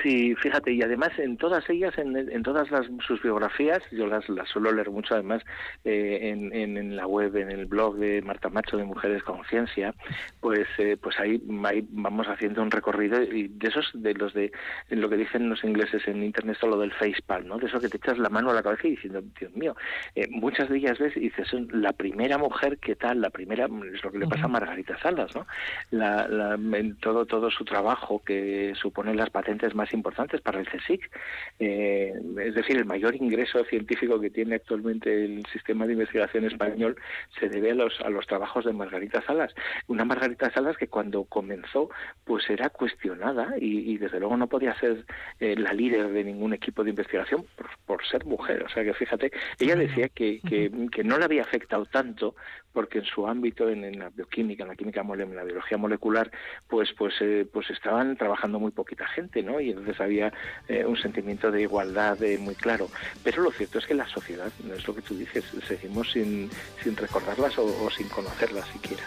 Sí, 0.00 0.34
fíjate, 0.36 0.72
y 0.72 0.82
además 0.82 1.10
en 1.18 1.36
todas 1.36 1.68
ellas, 1.68 1.96
en, 1.98 2.16
en 2.16 2.42
todas 2.42 2.70
las, 2.70 2.86
sus 3.06 3.22
biografías, 3.22 3.82
yo 3.90 4.06
las, 4.06 4.26
las 4.28 4.48
suelo 4.48 4.72
leer 4.72 4.90
mucho 4.90 5.14
además 5.14 5.42
eh, 5.84 6.30
en, 6.32 6.52
en, 6.54 6.96
la 6.96 7.06
web, 7.06 7.36
en 7.36 7.50
el 7.50 7.66
blog 7.66 7.96
de 7.96 8.22
Marta 8.22 8.48
Macho 8.48 8.78
de 8.78 8.84
Mujeres 8.84 9.22
con 9.22 9.44
Ciencia, 9.44 9.94
pues 10.40 10.66
eh, 10.78 10.96
pues 11.00 11.20
ahí, 11.20 11.42
ahí, 11.64 11.86
vamos 11.90 12.26
haciendo 12.26 12.62
un 12.62 12.70
recorrido 12.70 13.22
y 13.22 13.48
de 13.48 13.68
esos, 13.68 13.90
de 13.94 14.14
los 14.14 14.32
de 14.32 14.50
lo 14.88 15.10
que 15.10 15.16
dicen 15.16 15.50
los 15.50 15.62
ingleses 15.62 16.08
en 16.08 16.22
internet, 16.22 16.56
lo 16.62 16.78
del 16.78 16.92
facepalm, 16.92 17.48
¿no? 17.48 17.58
De 17.58 17.66
eso 17.66 17.80
que 17.80 17.88
te 17.88 17.98
echas 17.98 18.18
la 18.18 18.28
mano 18.28 18.50
a 18.50 18.54
la 18.54 18.62
cabeza 18.62 18.86
y 18.86 18.92
diciendo, 18.92 19.22
Dios 19.38 19.54
mío, 19.54 19.76
eh, 20.14 20.26
muchas 20.30 20.68
de 20.68 20.78
ellas 20.78 20.98
ves 20.98 21.16
y 21.16 21.20
dices, 21.20 21.48
son 21.48 21.68
la 21.72 21.92
primera 21.92 22.38
mujer 22.38 22.78
que 22.78 22.96
tal, 22.96 23.20
la 23.20 23.30
primera, 23.30 23.66
es 23.92 24.02
lo 24.02 24.10
que 24.10 24.18
le 24.18 24.26
pasa 24.26 24.44
a 24.44 24.48
Margarita 24.48 24.98
Salas, 25.00 25.34
¿no? 25.34 25.46
La, 25.90 26.28
la, 26.28 26.54
en 26.54 26.96
todo, 26.96 27.26
todo 27.26 27.50
su 27.50 27.64
trabajo 27.64 28.22
que 28.24 28.72
supone 28.74 29.14
las 29.14 29.30
patentes 29.30 29.74
más 29.74 29.81
más 29.82 29.92
importantes 29.92 30.40
para 30.40 30.60
el 30.60 30.68
CSIC. 30.68 31.10
Eh, 31.58 32.12
es 32.40 32.54
decir, 32.54 32.76
el 32.76 32.84
mayor 32.84 33.16
ingreso 33.16 33.64
científico 33.64 34.20
que 34.20 34.30
tiene 34.30 34.54
actualmente 34.54 35.24
el 35.24 35.44
sistema 35.52 35.86
de 35.86 35.94
investigación 35.94 36.44
español 36.44 36.96
se 37.38 37.48
debe 37.48 37.72
a 37.72 37.74
los, 37.74 38.00
a 38.00 38.10
los 38.10 38.26
trabajos 38.26 38.64
de 38.64 38.72
Margarita 38.72 39.20
Salas. 39.26 39.52
Una 39.88 40.04
Margarita 40.04 40.52
Salas 40.52 40.76
que 40.76 40.86
cuando 40.86 41.24
comenzó 41.24 41.90
pues 42.24 42.48
era 42.48 42.68
cuestionada 42.70 43.54
y, 43.58 43.98
desde 43.98 44.20
luego 44.20 44.36
no 44.36 44.46
podía 44.46 44.78
ser 44.78 45.04
eh, 45.40 45.56
la 45.56 45.72
líder 45.72 46.12
de 46.12 46.24
ningún 46.24 46.54
equipo 46.54 46.84
de 46.84 46.90
investigación 46.90 47.44
por, 47.56 47.68
por, 47.86 48.06
ser 48.06 48.24
mujer. 48.24 48.62
O 48.62 48.68
sea 48.68 48.84
que 48.84 48.94
fíjate, 48.94 49.32
ella 49.58 49.76
decía 49.76 50.08
que, 50.08 50.40
que, 50.48 50.70
que 50.90 51.04
no 51.04 51.18
le 51.18 51.24
había 51.24 51.42
afectado 51.42 51.86
tanto 51.86 52.34
porque 52.72 52.98
en 52.98 53.04
su 53.04 53.26
ámbito, 53.26 53.68
en, 53.68 53.98
la 53.98 54.10
bioquímica, 54.10 54.62
en 54.62 54.70
la 54.70 54.76
química, 54.76 55.02
en 55.02 55.36
la 55.36 55.44
biología 55.44 55.76
molecular, 55.78 56.30
pues 56.68 56.92
pues 56.96 57.14
eh, 57.20 57.46
pues 57.52 57.70
estaban 57.70 58.16
trabajando 58.16 58.58
muy 58.58 58.70
poquita 58.70 59.06
gente, 59.08 59.42
¿no? 59.42 59.60
Y 59.60 59.71
entonces 59.72 60.00
había 60.00 60.32
eh, 60.68 60.84
un 60.86 60.96
sentimiento 60.96 61.50
de 61.50 61.62
igualdad 61.62 62.22
eh, 62.22 62.38
muy 62.38 62.54
claro. 62.54 62.88
Pero 63.22 63.42
lo 63.42 63.52
cierto 63.52 63.78
es 63.78 63.86
que 63.86 63.94
la 63.94 64.08
sociedad, 64.08 64.50
no 64.64 64.74
es 64.74 64.86
lo 64.86 64.94
que 64.94 65.02
tú 65.02 65.16
dices, 65.16 65.44
seguimos 65.66 66.12
sin, 66.12 66.50
sin 66.82 66.96
recordarlas 66.96 67.58
o, 67.58 67.90
sin 67.96 68.08
conocerlas 68.08 68.66
siquiera. 68.72 69.02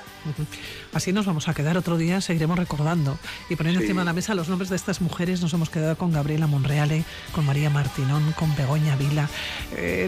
Así 0.93 1.13
nos 1.13 1.25
vamos 1.25 1.47
a 1.47 1.53
quedar 1.53 1.77
otro 1.77 1.97
día, 1.97 2.21
seguiremos 2.21 2.57
recordando 2.57 3.17
y 3.49 3.55
poniendo 3.55 3.81
encima 3.81 4.01
de 4.01 4.05
la 4.05 4.13
mesa 4.13 4.35
los 4.35 4.49
nombres 4.49 4.69
de 4.69 4.75
estas 4.75 5.01
mujeres. 5.01 5.41
Nos 5.41 5.53
hemos 5.53 5.69
quedado 5.69 5.97
con 5.97 6.11
Gabriela 6.11 6.47
Monreale, 6.47 7.03
con 7.31 7.45
María 7.45 7.69
Martinón, 7.69 8.31
con 8.33 8.55
Begoña 8.55 8.95
Vila. 8.95 9.29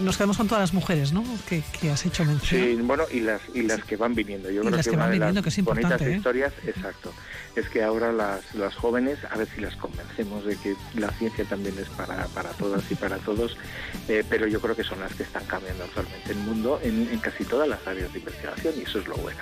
nos 0.02 0.16
quedamos 0.16 0.36
con 0.36 0.48
todas 0.48 0.62
las 0.62 0.74
mujeres, 0.74 1.12
¿no? 1.12 1.24
Que, 1.48 1.62
que 1.80 1.90
has 1.90 2.04
hecho 2.04 2.24
mención. 2.24 2.62
Sí, 2.62 2.74
bueno, 2.82 3.04
y 3.10 3.20
las 3.20 3.40
y 3.54 3.62
las 3.62 3.84
que 3.84 3.96
van 3.96 4.14
viniendo. 4.14 4.50
Yo 4.50 4.62
creo 4.62 4.80
que, 4.80 4.90
una 4.90 5.08
de 5.08 5.18
las 5.18 5.62
bonitas 5.62 6.00
¿eh? 6.02 6.16
historias, 6.16 6.52
exacto, 6.66 7.12
es 7.56 7.68
que 7.68 7.82
ahora 7.82 8.12
las, 8.12 8.54
las 8.54 8.74
jóvenes, 8.74 9.18
a 9.30 9.36
ver 9.36 9.48
si 9.54 9.60
las 9.60 9.76
convencemos 9.76 10.44
de 10.48 10.56
que 10.56 10.74
la 10.94 11.10
ciencia 11.12 11.44
también 11.44 11.78
es 11.78 11.88
para, 11.90 12.26
para 12.28 12.50
todas 12.50 12.82
y 12.90 12.94
para 12.96 13.18
todos, 13.18 13.56
eh, 14.08 14.24
pero 14.28 14.46
yo 14.46 14.60
creo 14.60 14.74
que 14.74 14.82
son 14.82 15.00
las 15.00 15.14
que 15.14 15.22
están 15.22 15.44
cambiando 15.44 15.84
actualmente 15.84 16.32
el 16.32 16.38
mundo 16.38 16.80
en, 16.82 17.08
en 17.08 17.18
casi 17.18 17.44
todas 17.44 17.68
las 17.68 17.86
áreas 17.86 18.12
de 18.12 18.18
investigación 18.18 18.74
y 18.76 18.82
eso 18.82 18.98
es 18.98 19.06
lo 19.06 19.16
bueno. 19.16 19.40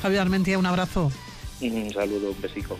Javier 0.00 0.22
Armentia, 0.22 0.58
un 0.58 0.66
abrazo. 0.66 1.12
Un 1.60 1.90
saludo, 1.92 2.30
un 2.30 2.40
besico. 2.40 2.78